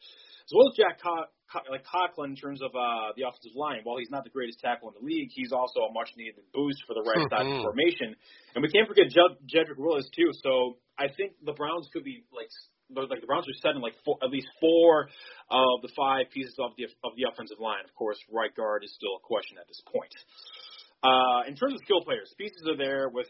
As 0.47 0.55
well 0.55 0.71
as 0.71 0.79
Jack 0.79 1.03
Co- 1.03 1.27
Co- 1.51 1.67
like 1.67 1.83
Conklin 1.83 2.31
in 2.31 2.39
terms 2.39 2.63
of 2.63 2.71
uh, 2.71 3.11
the 3.19 3.27
offensive 3.27 3.51
line. 3.59 3.83
While 3.83 3.99
he's 3.99 4.07
not 4.09 4.23
the 4.23 4.31
greatest 4.31 4.63
tackle 4.63 4.87
in 4.87 4.95
the 4.95 5.03
league, 5.03 5.27
he's 5.35 5.51
also 5.51 5.83
a 5.83 5.91
much 5.91 6.15
needed 6.15 6.39
boost 6.55 6.79
for 6.87 6.95
the 6.95 7.03
right 7.03 7.19
side 7.27 7.43
of 7.43 7.51
the 7.51 7.59
Mhm. 7.59 7.67
formation. 7.67 8.15
And 8.55 8.63
we 8.63 8.71
can't 8.71 8.87
forget 8.87 9.11
Jed- 9.11 9.43
Jedrick 9.51 9.75
Wills 9.75 10.07
too. 10.15 10.31
So 10.39 10.79
I 10.97 11.09
think 11.11 11.35
the 11.43 11.51
Browns 11.51 11.89
could 11.91 12.03
be 12.07 12.23
like 12.31 12.47
like 12.89 13.21
the 13.21 13.27
Browns 13.27 13.45
are 13.47 13.59
setting 13.61 13.81
like 13.81 13.95
four, 14.05 14.17
at 14.23 14.29
least 14.29 14.47
four 14.59 15.09
of 15.51 15.81
the 15.81 15.91
five 15.95 16.31
pieces 16.31 16.55
of 16.59 16.71
the 16.77 16.85
of 17.03 17.11
the 17.17 17.27
offensive 17.27 17.59
line. 17.59 17.83
Of 17.83 17.93
course, 17.95 18.17
right 18.31 18.53
guard 18.55 18.83
is 18.83 18.93
still 18.95 19.15
a 19.19 19.23
question 19.23 19.57
at 19.59 19.67
this 19.67 19.81
point. 19.87 20.13
Uh, 21.03 21.45
in 21.47 21.53
terms 21.55 21.73
of 21.77 21.79
skill 21.85 22.01
players, 22.01 22.33
pieces 22.37 22.65
are 22.65 22.77
there 22.77 23.09
with 23.09 23.29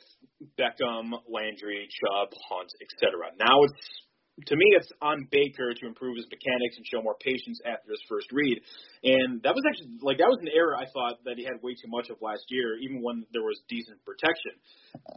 Beckham, 0.56 1.12
Landry, 1.28 1.90
Chubb, 1.92 2.32
Hunt, 2.48 2.72
etc. 2.80 3.36
Now 3.36 3.64
it's 3.68 4.08
to 4.46 4.56
me, 4.56 4.78
it's 4.78 4.92
on 5.02 5.26
Baker 5.32 5.74
to 5.74 5.84
improve 5.90 6.14
his 6.14 6.30
mechanics 6.30 6.78
and 6.78 6.86
show 6.86 7.02
more 7.02 7.18
patience 7.18 7.58
after 7.66 7.90
his 7.90 8.04
first 8.06 8.30
read. 8.30 8.62
And 9.02 9.42
that 9.42 9.58
was 9.58 9.66
actually 9.66 9.98
like 10.06 10.22
that 10.22 10.30
was 10.30 10.38
an 10.46 10.54
error 10.54 10.78
I 10.78 10.86
thought 10.94 11.26
that 11.26 11.42
he 11.42 11.44
had 11.44 11.58
way 11.66 11.74
too 11.74 11.90
much 11.90 12.14
of 12.14 12.22
last 12.22 12.46
year, 12.54 12.78
even 12.78 13.02
when 13.02 13.26
there 13.34 13.42
was 13.42 13.58
decent 13.66 13.98
protection. 14.06 14.54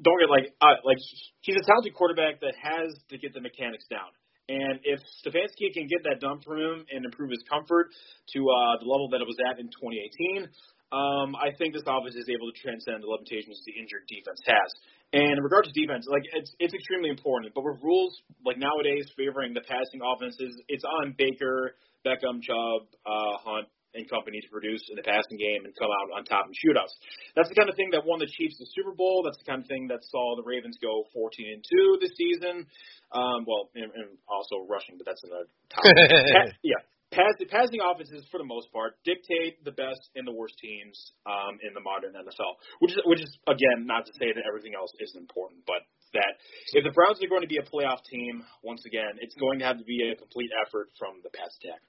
Don't 0.01 0.17
get 0.25 0.33
like 0.33 0.49
uh, 0.65 0.81
like 0.89 0.97
he's 1.45 1.61
a 1.61 1.65
talented 1.69 1.93
quarterback 1.93 2.41
that 2.41 2.57
has 2.57 2.97
to 3.13 3.21
get 3.21 3.37
the 3.37 3.45
mechanics 3.45 3.85
down. 3.93 4.09
And 4.51 4.83
if 4.83 4.99
Stefanski 5.23 5.71
can 5.71 5.87
get 5.87 6.03
that 6.11 6.19
done 6.19 6.43
for 6.43 6.59
him 6.59 6.83
and 6.91 7.07
improve 7.07 7.31
his 7.31 7.45
comfort 7.47 7.95
to 8.35 8.39
uh, 8.51 8.83
the 8.83 8.89
level 8.91 9.07
that 9.15 9.23
it 9.23 9.29
was 9.31 9.39
at 9.47 9.63
in 9.63 9.71
2018, 9.71 10.51
um, 10.91 11.39
I 11.39 11.55
think 11.55 11.71
this 11.71 11.87
offense 11.87 12.19
is 12.19 12.27
able 12.27 12.51
to 12.51 12.57
transcend 12.59 13.07
the 13.07 13.07
limitations 13.07 13.63
the 13.63 13.79
injured 13.79 14.11
defense 14.11 14.43
has. 14.43 14.71
And 15.15 15.39
in 15.39 15.43
regards 15.43 15.71
to 15.71 15.75
defense, 15.75 16.07
like 16.11 16.27
it's 16.35 16.51
it's 16.59 16.75
extremely 16.75 17.11
important. 17.11 17.55
But 17.55 17.63
with 17.63 17.79
rules 17.83 18.11
like 18.43 18.59
nowadays 18.59 19.07
favoring 19.15 19.55
the 19.55 19.63
passing 19.63 20.03
offenses, 20.03 20.51
it's 20.67 20.83
on 20.83 21.15
Baker, 21.15 21.79
Beckham, 22.03 22.43
Chubb, 22.43 22.91
uh, 23.07 23.39
Hunt, 23.47 23.71
and 23.95 24.09
company 24.09 24.41
to 24.41 24.49
produce 24.49 24.83
in 24.91 24.97
the 24.97 25.07
passing 25.07 25.39
game 25.39 25.67
and 25.67 25.75
come 25.75 25.91
out 25.91 26.15
on 26.15 26.25
top 26.25 26.47
in 26.47 26.55
shootouts. 26.55 26.95
That's 27.35 27.49
the 27.49 27.59
kind 27.59 27.69
of 27.69 27.75
thing 27.75 27.91
that 27.93 28.07
won 28.07 28.23
the 28.23 28.31
Chiefs 28.31 28.59
the 28.59 28.69
Super 28.75 28.95
Bowl. 28.95 29.23
That's 29.27 29.39
the 29.39 29.49
kind 29.49 29.63
of 29.63 29.69
thing 29.69 29.89
that 29.89 30.05
saw 30.07 30.37
the 30.37 30.47
Ravens 30.47 30.79
go 30.79 31.07
14 31.13 31.59
and 31.59 31.63
two 31.65 31.99
this 31.99 32.15
season. 32.15 32.67
Um, 33.11 33.43
well, 33.47 33.71
and, 33.75 33.91
and 33.91 34.09
also 34.31 34.63
rushing, 34.71 34.95
but 34.95 35.07
that's 35.07 35.23
another 35.27 35.51
topic. 35.75 36.55
yeah, 36.63 36.79
pass, 37.11 37.35
passing 37.51 37.83
offenses 37.83 38.23
for 38.31 38.39
the 38.39 38.47
most 38.47 38.71
part 38.73 38.95
dictate 39.03 39.63
the 39.67 39.75
best 39.75 40.01
and 40.15 40.27
the 40.27 40.35
worst 40.35 40.55
teams 40.63 40.95
um, 41.27 41.59
in 41.67 41.75
the 41.75 41.83
modern 41.83 42.15
NFL. 42.15 42.55
Which 42.79 42.95
is, 42.95 43.01
which 43.05 43.23
is 43.23 43.31
again 43.47 43.87
not 43.87 44.07
to 44.07 44.13
say 44.15 44.31
that 44.31 44.47
everything 44.47 44.79
else 44.79 44.95
isn't 45.03 45.19
important, 45.19 45.67
but 45.67 45.83
that 46.15 46.39
if 46.75 46.83
the 46.83 46.95
Browns 46.95 47.23
are 47.23 47.31
going 47.31 47.43
to 47.43 47.51
be 47.51 47.59
a 47.59 47.67
playoff 47.67 48.03
team, 48.07 48.43
once 48.63 48.83
again, 48.87 49.19
it's 49.21 49.35
going 49.39 49.59
to 49.61 49.65
have 49.67 49.79
to 49.79 49.87
be 49.87 50.11
a 50.11 50.17
complete 50.19 50.51
effort 50.67 50.91
from 50.99 51.23
the 51.23 51.31
pass 51.31 51.51
attack. 51.63 51.83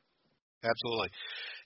Absolutely. 0.62 1.10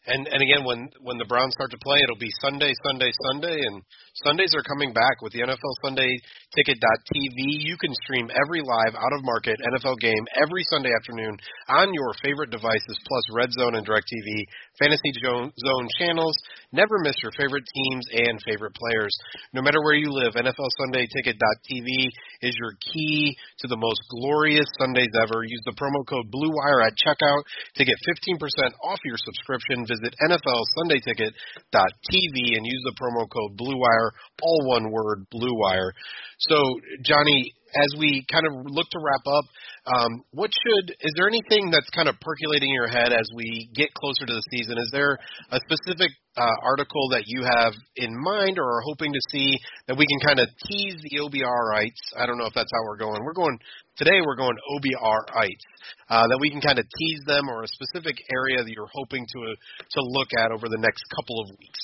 And 0.08 0.28
and 0.28 0.42
again, 0.42 0.64
when 0.66 0.90
when 1.02 1.18
the 1.18 1.26
Browns 1.26 1.54
start 1.54 1.72
to 1.72 1.82
play, 1.82 1.98
it'll 2.04 2.22
be 2.22 2.32
Sunday, 2.42 2.74
Sunday, 2.86 3.10
Sunday, 3.26 3.58
and 3.58 3.82
Sundays 4.24 4.54
are 4.56 4.64
coming 4.64 4.94
back 4.94 5.20
with 5.22 5.34
the 5.34 5.42
NFL 5.42 5.76
Sunday 5.84 6.14
Ticket.tv. 6.56 7.68
You 7.68 7.76
can 7.76 7.92
stream 8.06 8.30
every 8.32 8.62
live 8.62 8.96
out 8.96 9.14
of 9.18 9.26
market 9.26 9.58
NFL 9.60 9.98
game 10.00 10.24
every 10.40 10.64
Sunday 10.70 10.94
afternoon 10.94 11.36
on 11.68 11.92
your 11.92 12.14
favorite 12.24 12.54
devices, 12.54 12.96
plus 13.04 13.26
Red 13.34 13.52
Zone 13.52 13.76
and 13.76 13.84
DirecTV, 13.84 14.46
Fantasy 14.80 15.12
Zone 15.20 15.88
channels. 16.00 16.38
Never 16.72 17.00
miss 17.02 17.18
your 17.20 17.34
favorite 17.34 17.66
teams 17.66 18.06
and 18.14 18.40
favorite 18.46 18.76
players. 18.78 19.12
No 19.54 19.62
matter 19.62 19.82
where 19.82 19.98
you 19.98 20.14
live, 20.14 20.38
NFL 20.38 20.70
Sunday 20.80 21.08
Ticket.tv 21.12 21.90
is 22.42 22.56
your 22.56 22.78
key 22.94 23.36
to 23.60 23.68
the 23.68 23.78
most 23.78 24.00
glorious 24.10 24.70
Sundays 24.80 25.12
ever. 25.18 25.44
Use 25.44 25.64
the 25.66 25.76
promo 25.76 26.06
code 26.08 26.32
BlueWire 26.32 26.86
at 26.86 26.94
checkout 26.96 27.44
to 27.76 27.84
get 27.84 27.98
15% 28.08 28.40
off 28.84 29.00
your 29.04 29.18
subscription 29.18 29.84
visit 29.96 30.14
NFLSundayTicket.tv 30.28 32.58
and 32.58 32.66
use 32.66 32.84
the 32.84 32.96
promo 33.00 33.30
code 33.30 33.58
BlueWire, 33.58 34.12
all 34.44 34.68
one 34.68 34.92
word, 34.92 35.26
BlueWire. 35.34 35.92
So, 36.40 36.82
Johnny, 37.04 37.54
as 37.76 38.00
we 38.00 38.26
kind 38.32 38.48
of 38.48 38.54
look 38.66 38.88
to 38.92 39.00
wrap 39.00 39.28
up, 39.28 39.46
um, 39.86 40.24
what 40.32 40.52
should 40.54 40.96
is 41.02 41.12
there 41.16 41.28
anything 41.28 41.70
that's 41.72 41.90
kind 41.92 42.08
of 42.08 42.16
percolating 42.22 42.70
in 42.70 42.76
your 42.76 42.88
head 42.88 43.12
as 43.12 43.28
we 43.36 43.70
get 43.76 43.94
closer 43.94 44.26
to 44.26 44.34
the 44.34 44.44
season? 44.52 44.78
Is 44.78 44.90
there 44.92 45.20
a 45.52 45.60
specific 45.68 46.12
uh, 46.38 46.56
article 46.64 47.10
that 47.12 47.24
you 47.28 47.44
have 47.44 47.74
in 47.96 48.16
mind 48.16 48.60
or 48.60 48.64
are 48.64 48.82
hoping 48.86 49.12
to 49.12 49.20
see 49.30 49.60
that 49.88 49.98
we 49.98 50.06
can 50.08 50.20
kind 50.26 50.40
of 50.40 50.48
tease 50.68 50.96
the 51.04 51.20
OBRites? 51.20 52.16
I 52.18 52.26
don't 52.26 52.38
know 52.38 52.48
if 52.48 52.54
that's 52.54 52.72
how 52.72 52.84
we're 52.88 52.98
going. 52.98 53.24
We're 53.24 53.34
going 53.34 53.60
today. 53.98 54.20
We're 54.26 54.36
going 54.36 54.56
OBRites 54.76 55.66
uh, 56.10 56.28
that 56.28 56.38
we 56.40 56.50
can 56.50 56.62
kind 56.62 56.80
of 56.80 56.86
tease 56.86 57.24
them 57.26 57.48
or 57.50 57.64
a 57.64 57.68
specific 57.68 58.18
area 58.32 58.64
that 58.64 58.72
you're 58.72 58.92
hoping 58.92 59.26
to 59.26 59.40
uh, 59.40 59.56
to 59.56 60.00
look 60.02 60.30
at 60.38 60.52
over 60.52 60.68
the 60.68 60.80
next 60.80 61.04
couple 61.16 61.40
of 61.42 61.50
weeks. 61.60 61.82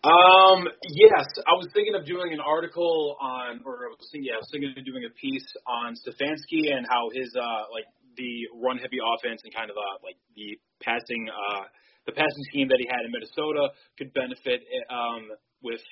Um, 0.00 0.64
yes, 0.96 1.28
I 1.44 1.52
was 1.60 1.68
thinking 1.76 1.92
of 1.92 2.08
doing 2.08 2.32
an 2.32 2.40
article 2.40 3.20
on, 3.20 3.60
or 3.68 3.84
I 3.84 3.92
was 3.92 4.08
thinking, 4.08 4.32
yeah, 4.32 4.40
I 4.40 4.40
was 4.40 4.48
thinking 4.48 4.72
of 4.72 4.80
doing 4.80 5.04
a 5.04 5.12
piece 5.12 5.44
on 5.68 5.92
Stefanski 5.92 6.72
and 6.72 6.88
how 6.88 7.12
his, 7.12 7.28
uh, 7.36 7.68
like 7.68 7.84
the 8.16 8.48
run 8.64 8.80
heavy 8.80 8.96
offense 8.96 9.44
and 9.44 9.52
kind 9.52 9.68
of, 9.68 9.76
uh, 9.76 10.00
like 10.00 10.16
the 10.32 10.56
passing, 10.80 11.28
uh, 11.28 11.68
the 12.08 12.16
passing 12.16 12.44
scheme 12.48 12.72
that 12.72 12.80
he 12.80 12.88
had 12.88 13.04
in 13.04 13.12
Minnesota 13.12 13.76
could 14.00 14.08
benefit, 14.16 14.64
um, 14.88 15.28
with 15.60 15.84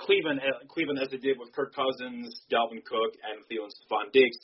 Cleveland, 0.00 0.40
uh, 0.40 0.64
Cleveland 0.68 0.98
as 0.98 1.12
it 1.12 1.20
did 1.20 1.38
with 1.38 1.52
Kirk 1.52 1.74
Cousins, 1.76 2.42
Dalvin 2.50 2.80
Cook, 2.84 3.12
and 3.20 3.44
Thielen 3.46 3.68
Stefon 3.68 4.10
Diggs 4.12 4.40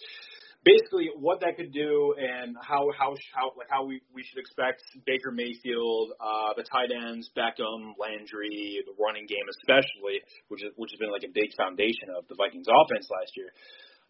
basically 0.66 1.14
what 1.14 1.38
that 1.40 1.54
could 1.54 1.70
do 1.70 2.12
and 2.18 2.58
how 2.58 2.90
how 2.98 3.14
how 3.30 3.54
like 3.54 3.70
how 3.70 3.86
we 3.86 4.02
we 4.10 4.26
should 4.26 4.42
expect 4.42 4.82
Baker 5.06 5.30
Mayfield, 5.30 6.10
uh, 6.18 6.58
the 6.58 6.66
tight 6.66 6.90
ends, 6.90 7.30
Beckham, 7.38 7.94
Landry, 7.94 8.82
the 8.82 8.92
running 8.98 9.30
game 9.30 9.46
especially, 9.62 10.20
which 10.50 10.66
is 10.66 10.74
which 10.74 10.90
has 10.90 10.98
been 10.98 11.14
like 11.14 11.22
a 11.22 11.32
big 11.32 11.54
foundation 11.54 12.10
of 12.10 12.26
the 12.26 12.34
Vikings 12.34 12.66
offense 12.66 13.06
last 13.06 13.32
year. 13.38 13.54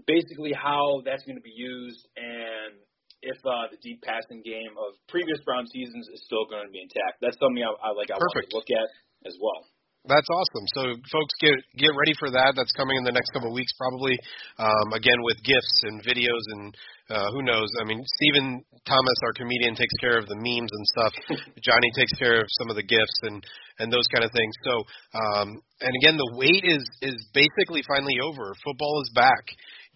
Basically, 0.09 0.56
how 0.56 1.04
that's 1.04 1.22
going 1.28 1.37
to 1.37 1.44
be 1.44 1.54
used 1.54 2.09
and 2.16 2.80
if 3.24 3.37
uh, 3.44 3.68
the 3.72 3.80
deep 3.80 4.00
passing 4.04 4.40
game 4.44 4.76
of 4.76 4.96
previous 5.09 5.40
Brown 5.44 5.66
seasons 5.68 6.09
is 6.12 6.20
still 6.24 6.44
going 6.48 6.64
to 6.68 6.72
be 6.72 6.80
intact. 6.80 7.20
That's 7.20 7.37
something 7.40 7.64
I, 7.64 7.72
I 7.80 7.90
like. 7.96 8.12
I 8.12 8.20
Perfect. 8.20 8.52
want 8.52 8.52
to 8.52 8.56
look 8.61 8.70
at 8.72 8.88
as 9.24 9.37
well. 9.40 9.64
That's 10.06 10.30
awesome. 10.30 10.66
So, 10.74 10.82
folks, 11.10 11.34
get 11.42 11.54
get 11.78 11.90
ready 11.98 12.14
for 12.18 12.30
that. 12.30 12.54
That's 12.54 12.70
coming 12.78 12.96
in 12.96 13.02
the 13.02 13.10
next 13.10 13.30
couple 13.34 13.50
of 13.50 13.54
weeks, 13.54 13.72
probably. 13.74 14.14
Um, 14.58 14.94
again, 14.94 15.18
with 15.26 15.36
gifts 15.42 15.76
and 15.82 15.98
videos 16.06 16.44
and 16.54 16.74
uh, 17.10 17.30
who 17.34 17.42
knows? 17.42 17.66
I 17.80 17.84
mean, 17.84 18.02
Stephen 18.18 18.62
Thomas, 18.86 19.18
our 19.26 19.34
comedian, 19.34 19.74
takes 19.74 19.94
care 20.00 20.18
of 20.18 20.26
the 20.26 20.38
memes 20.38 20.70
and 20.70 20.86
stuff. 20.94 21.12
Johnny 21.66 21.90
takes 21.98 22.14
care 22.18 22.38
of 22.38 22.46
some 22.62 22.70
of 22.70 22.76
the 22.76 22.86
gifts 22.86 23.18
and 23.22 23.42
and 23.78 23.92
those 23.92 24.06
kind 24.14 24.24
of 24.24 24.30
things. 24.30 24.54
So, 24.62 24.74
um, 25.18 25.48
and 25.82 25.92
again, 26.02 26.16
the 26.16 26.30
wait 26.38 26.62
is 26.62 26.86
is 27.02 27.18
basically 27.34 27.82
finally 27.86 28.22
over. 28.22 28.54
Football 28.62 29.02
is 29.02 29.10
back. 29.14 29.44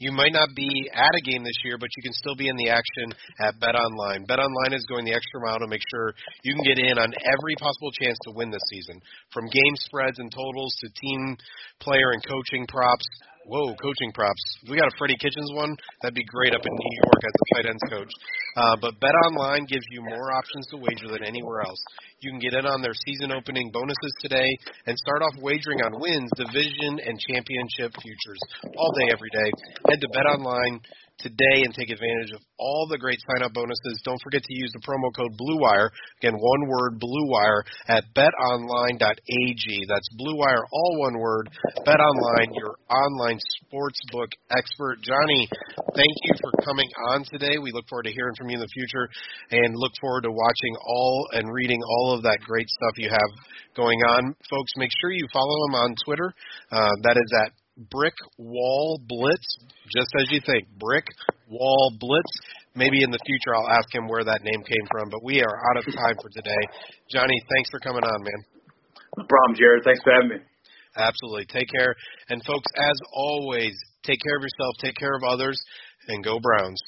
You 0.00 0.12
might 0.12 0.32
not 0.32 0.48
be 0.56 0.88
at 0.96 1.12
a 1.12 1.30
game 1.30 1.44
this 1.44 1.60
year, 1.62 1.76
but 1.76 1.90
you 1.94 2.02
can 2.02 2.14
still 2.14 2.34
be 2.34 2.48
in 2.48 2.56
the 2.56 2.70
action 2.70 3.12
at 3.44 3.60
Bet 3.60 3.76
Online. 3.76 4.24
Bet 4.24 4.40
Online 4.40 4.72
is 4.72 4.86
going 4.88 5.04
the 5.04 5.12
extra 5.12 5.44
mile 5.44 5.60
to 5.60 5.68
make 5.68 5.84
sure 5.92 6.14
you 6.42 6.56
can 6.56 6.64
get 6.64 6.80
in 6.80 6.96
on 6.96 7.12
every 7.20 7.54
possible 7.60 7.92
chance 8.00 8.16
to 8.24 8.32
win 8.32 8.50
this 8.50 8.64
season. 8.72 8.96
From 9.28 9.44
game 9.44 9.76
spreads 9.76 10.18
and 10.18 10.32
totals 10.32 10.72
to 10.80 10.88
team 10.88 11.36
player 11.84 12.16
and 12.16 12.24
coaching 12.24 12.66
props, 12.66 13.04
Whoa, 13.46 13.74
coaching 13.80 14.12
props. 14.12 14.42
If 14.62 14.70
we 14.70 14.76
got 14.76 14.92
a 14.92 14.96
Freddie 14.98 15.16
Kitchens 15.16 15.50
one, 15.54 15.74
that'd 16.02 16.14
be 16.14 16.24
great 16.24 16.54
up 16.54 16.60
in 16.60 16.72
New 16.72 16.92
York 17.04 17.20
as 17.24 17.32
a 17.32 17.44
tight 17.54 17.66
ends 17.70 17.84
coach. 17.88 18.12
Uh, 18.56 18.76
but 18.80 19.00
Bet 19.00 19.14
Online 19.26 19.64
gives 19.64 19.84
you 19.90 20.02
more 20.02 20.32
options 20.32 20.66
to 20.68 20.76
wager 20.76 21.08
than 21.08 21.24
anywhere 21.24 21.62
else. 21.62 21.80
You 22.20 22.30
can 22.30 22.38
get 22.38 22.52
in 22.52 22.66
on 22.66 22.82
their 22.82 22.92
season 23.06 23.32
opening 23.32 23.70
bonuses 23.72 24.12
today 24.20 24.48
and 24.86 24.96
start 24.98 25.22
off 25.22 25.40
wagering 25.40 25.80
on 25.80 26.00
wins, 26.00 26.30
division, 26.36 27.00
and 27.00 27.18
championship 27.18 27.96
futures 27.96 28.40
all 28.76 28.92
day, 29.00 29.08
every 29.10 29.30
day. 29.32 29.50
Head 29.88 30.00
to 30.02 30.08
Bet 30.12 30.26
Online 30.26 30.80
today 31.20 31.64
and 31.64 31.72
take 31.74 31.90
advantage 31.90 32.32
of 32.32 32.40
all 32.58 32.88
the 32.90 32.98
great 32.98 33.18
sign 33.28 33.44
up 33.44 33.52
bonuses. 33.52 34.00
Don't 34.04 34.20
forget 34.24 34.42
to 34.42 34.54
use 34.56 34.72
the 34.72 34.84
promo 34.84 35.12
code 35.14 35.32
BlueWire. 35.36 35.88
Again, 36.20 36.36
one 36.36 36.68
word 36.68 37.00
BlueWire 37.00 37.62
at 37.88 38.04
betonline.ag. 38.16 39.64
That's 39.88 40.08
BlueWire, 40.16 40.64
all 40.72 41.00
one 41.00 41.18
word. 41.18 41.48
BetOnline, 41.86 42.56
your 42.56 42.76
online 43.30 43.38
sportsbook 43.62 44.28
expert. 44.50 44.98
Johnny, 45.02 45.48
thank 45.94 46.14
you 46.22 46.34
for 46.40 46.50
coming 46.64 46.88
on 47.10 47.24
today. 47.32 47.58
We 47.62 47.72
look 47.72 47.88
forward 47.88 48.04
to 48.04 48.12
hearing 48.12 48.34
from 48.36 48.48
you 48.48 48.56
in 48.56 48.60
the 48.60 48.68
future 48.72 49.08
and 49.50 49.74
look 49.76 49.92
forward 50.00 50.22
to 50.22 50.30
watching 50.30 50.74
all 50.86 51.28
and 51.32 51.52
reading 51.52 51.80
all 51.82 52.14
of 52.14 52.22
that 52.22 52.38
great 52.46 52.68
stuff 52.68 52.94
you 52.96 53.08
have 53.10 53.30
going 53.76 53.98
on. 54.00 54.34
Folks, 54.50 54.72
make 54.76 54.90
sure 55.00 55.10
you 55.10 55.26
follow 55.32 55.66
him 55.68 55.74
on 55.74 55.94
Twitter. 56.04 56.32
Uh, 56.72 56.90
that 57.02 57.16
is 57.16 57.32
at 57.44 57.52
Brick 57.90 58.14
Wall 58.38 59.00
Blitz, 59.08 59.58
just 59.96 60.10
as 60.20 60.30
you 60.30 60.40
think. 60.44 60.66
Brick 60.78 61.06
Wall 61.48 61.92
Blitz. 61.98 62.32
Maybe 62.74 63.02
in 63.02 63.10
the 63.10 63.18
future 63.26 63.54
I'll 63.56 63.68
ask 63.68 63.92
him 63.94 64.06
where 64.06 64.22
that 64.22 64.40
name 64.42 64.62
came 64.62 64.86
from, 64.90 65.10
but 65.10 65.24
we 65.24 65.42
are 65.42 65.56
out 65.70 65.76
of 65.78 65.84
time 65.92 66.16
for 66.22 66.30
today. 66.30 66.62
Johnny, 67.10 67.34
thanks 67.54 67.70
for 67.70 67.80
coming 67.80 68.02
on, 68.04 68.22
man. 68.22 68.40
No 69.18 69.24
problem, 69.26 69.58
Jared. 69.58 69.82
Thanks 69.82 70.00
for 70.02 70.12
having 70.14 70.38
me. 70.38 70.49
Absolutely. 70.96 71.46
Take 71.46 71.68
care. 71.70 71.94
And 72.28 72.42
folks, 72.44 72.66
as 72.76 72.96
always, 73.12 73.72
take 74.04 74.18
care 74.22 74.36
of 74.36 74.42
yourself, 74.42 74.74
take 74.80 74.96
care 74.96 75.14
of 75.14 75.22
others, 75.22 75.60
and 76.08 76.24
go 76.24 76.38
Browns. 76.40 76.80